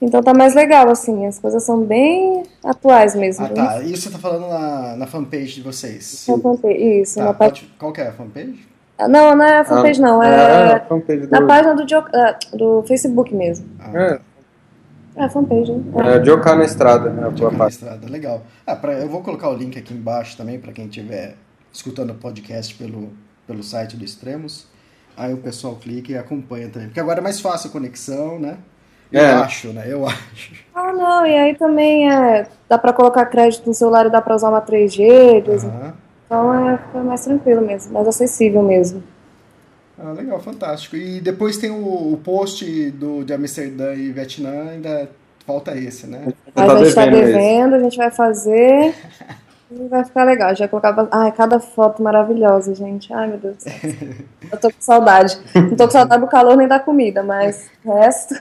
Então 0.00 0.22
tá 0.22 0.32
mais 0.32 0.54
legal, 0.54 0.88
assim. 0.90 1.26
As 1.26 1.40
coisas 1.40 1.62
são 1.64 1.80
bem 1.82 2.44
atuais 2.64 3.16
mesmo. 3.16 3.44
Ah, 3.46 3.48
tá. 3.48 3.82
Isso 3.82 4.02
você 4.02 4.10
tá 4.10 4.18
falando 4.18 4.48
na, 4.48 4.96
na 4.96 5.06
fanpage 5.06 5.54
de 5.56 5.60
vocês. 5.62 6.24
Na 6.28 6.38
fanpage, 6.38 7.00
Isso, 7.00 7.18
Tá, 7.18 7.24
na 7.24 7.34
pode- 7.34 7.68
qual 7.78 7.92
que 7.92 8.00
é 8.00 8.08
a 8.08 8.12
fanpage? 8.12 8.64
Não, 9.08 9.34
não 9.36 9.44
é 9.44 9.58
a 9.58 9.64
fanpage, 9.64 10.00
não. 10.00 10.22
É 10.22 10.74
a 10.74 10.80
fanpage 10.88 11.26
do, 11.26 11.30
na 11.30 11.42
página 11.46 11.74
do, 11.74 11.84
Dio- 11.84 12.04
ah, 12.14 12.36
do 12.52 12.82
Facebook 12.86 13.34
mesmo. 13.34 13.66
Ah, 13.80 13.90
É, 13.94 14.20
É 15.18 15.24
a 15.24 15.28
fanpage, 15.28 15.72
né? 15.72 16.16
é, 16.16 16.24
Jocar 16.24 16.56
na 16.56 16.64
estrada, 16.64 17.10
né? 17.10 17.30
Tua 17.36 17.50
na 17.50 17.66
estrada. 17.68 18.08
Legal. 18.08 18.42
Ah, 18.66 18.76
pra, 18.76 18.92
eu 18.94 19.08
vou 19.08 19.20
colocar 19.22 19.48
o 19.50 19.54
link 19.54 19.78
aqui 19.78 19.92
embaixo 19.92 20.36
também 20.36 20.58
para 20.58 20.72
quem 20.72 20.86
estiver 20.86 21.34
escutando 21.72 22.10
o 22.10 22.14
podcast 22.14 22.74
pelo, 22.74 23.10
pelo 23.46 23.62
site 23.62 23.96
do 23.96 24.04
Extremos. 24.04 24.66
Aí 25.16 25.34
o 25.34 25.38
pessoal 25.38 25.74
clica 25.74 26.12
e 26.12 26.16
acompanha 26.16 26.68
também. 26.68 26.88
Porque 26.88 27.00
agora 27.00 27.18
é 27.18 27.22
mais 27.22 27.40
fácil 27.40 27.68
a 27.68 27.72
conexão, 27.72 28.38
né? 28.38 28.58
Eu 29.10 29.20
É. 29.20 29.32
acho, 29.32 29.68
né? 29.72 29.84
Eu 29.86 30.06
acho. 30.06 30.52
Ah, 30.74 30.92
não, 30.92 31.26
e 31.26 31.36
aí 31.36 31.54
também 31.56 32.10
é, 32.12 32.46
dá 32.68 32.78
pra 32.78 32.92
colocar 32.92 33.26
crédito 33.26 33.66
no 33.66 33.74
celular 33.74 34.06
e 34.06 34.10
dá 34.10 34.20
pra 34.22 34.36
usar 34.36 34.50
uma 34.50 34.60
3G, 34.60 35.42
dois- 35.42 35.64
Aham. 35.64 35.94
então 36.26 36.68
é, 36.70 36.78
fica 36.78 36.98
mais 37.02 37.24
tranquilo 37.24 37.62
mesmo, 37.62 37.92
mais 37.92 38.06
acessível 38.06 38.62
mesmo. 38.62 39.02
Ah, 40.00 40.12
legal, 40.12 40.38
fantástico. 40.40 40.96
E 40.96 41.20
depois 41.20 41.56
tem 41.58 41.70
o, 41.70 42.12
o 42.12 42.16
post 42.18 42.90
do, 42.92 43.24
de 43.24 43.32
Amsterdã 43.32 43.94
e 43.94 44.12
Vietnã, 44.12 44.70
ainda 44.70 45.10
falta 45.44 45.76
esse, 45.76 46.06
né? 46.06 46.32
Tá 46.54 46.64
a 46.64 46.76
gente 46.84 46.94
tá 46.94 47.06
devendo 47.06 47.74
a 47.74 47.78
gente 47.80 47.96
vai 47.96 48.10
fazer 48.10 48.94
e 49.70 49.88
vai 49.88 50.04
ficar 50.04 50.24
legal. 50.24 50.48
A 50.48 50.50
gente 50.52 50.60
vai 50.60 50.68
colocar. 50.68 50.92
ba- 50.92 51.08
Ai, 51.10 51.32
cada 51.32 51.58
foto 51.58 52.02
maravilhosa, 52.02 52.74
gente. 52.74 53.12
Ai, 53.12 53.28
meu 53.28 53.38
Deus 53.38 53.56
do 53.56 53.62
céu. 53.62 53.72
Eu 54.52 54.58
tô 54.60 54.68
com 54.70 54.80
saudade. 54.80 55.38
Não 55.54 55.76
tô 55.76 55.84
com 55.86 55.90
saudade 55.90 56.22
do 56.22 56.28
calor 56.28 56.56
nem 56.56 56.68
da 56.68 56.78
comida, 56.78 57.22
mas 57.22 57.68
o 57.84 57.92
resto. 57.94 58.34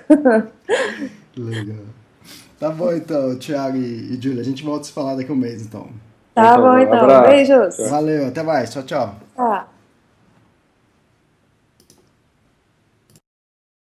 Legal. 1.36 1.86
Tá 2.60 2.70
bom 2.70 2.91
então, 2.93 3.38
Thiago 3.38 3.78
e, 3.78 4.13
e 4.13 4.20
Júlia. 4.22 4.41
A 4.41 4.46
gente 4.46 4.63
volta 4.63 4.82
a 4.82 4.84
se 4.86 4.91
falar 4.91 5.15
daqui 5.15 5.32
um 5.32 5.36
mês, 5.36 5.62
então. 5.63 5.88
Tá 6.34 6.52
Então, 6.52 6.62
bom, 6.62 6.78
então. 6.78 6.93
abraço. 7.00 7.30
Beijos. 7.30 7.89
Valeu, 7.89 8.28
até 8.28 8.43
mais. 8.43 8.72
Tchau, 8.72 8.84
tchau. 8.84 9.15
Tá. 9.36 9.67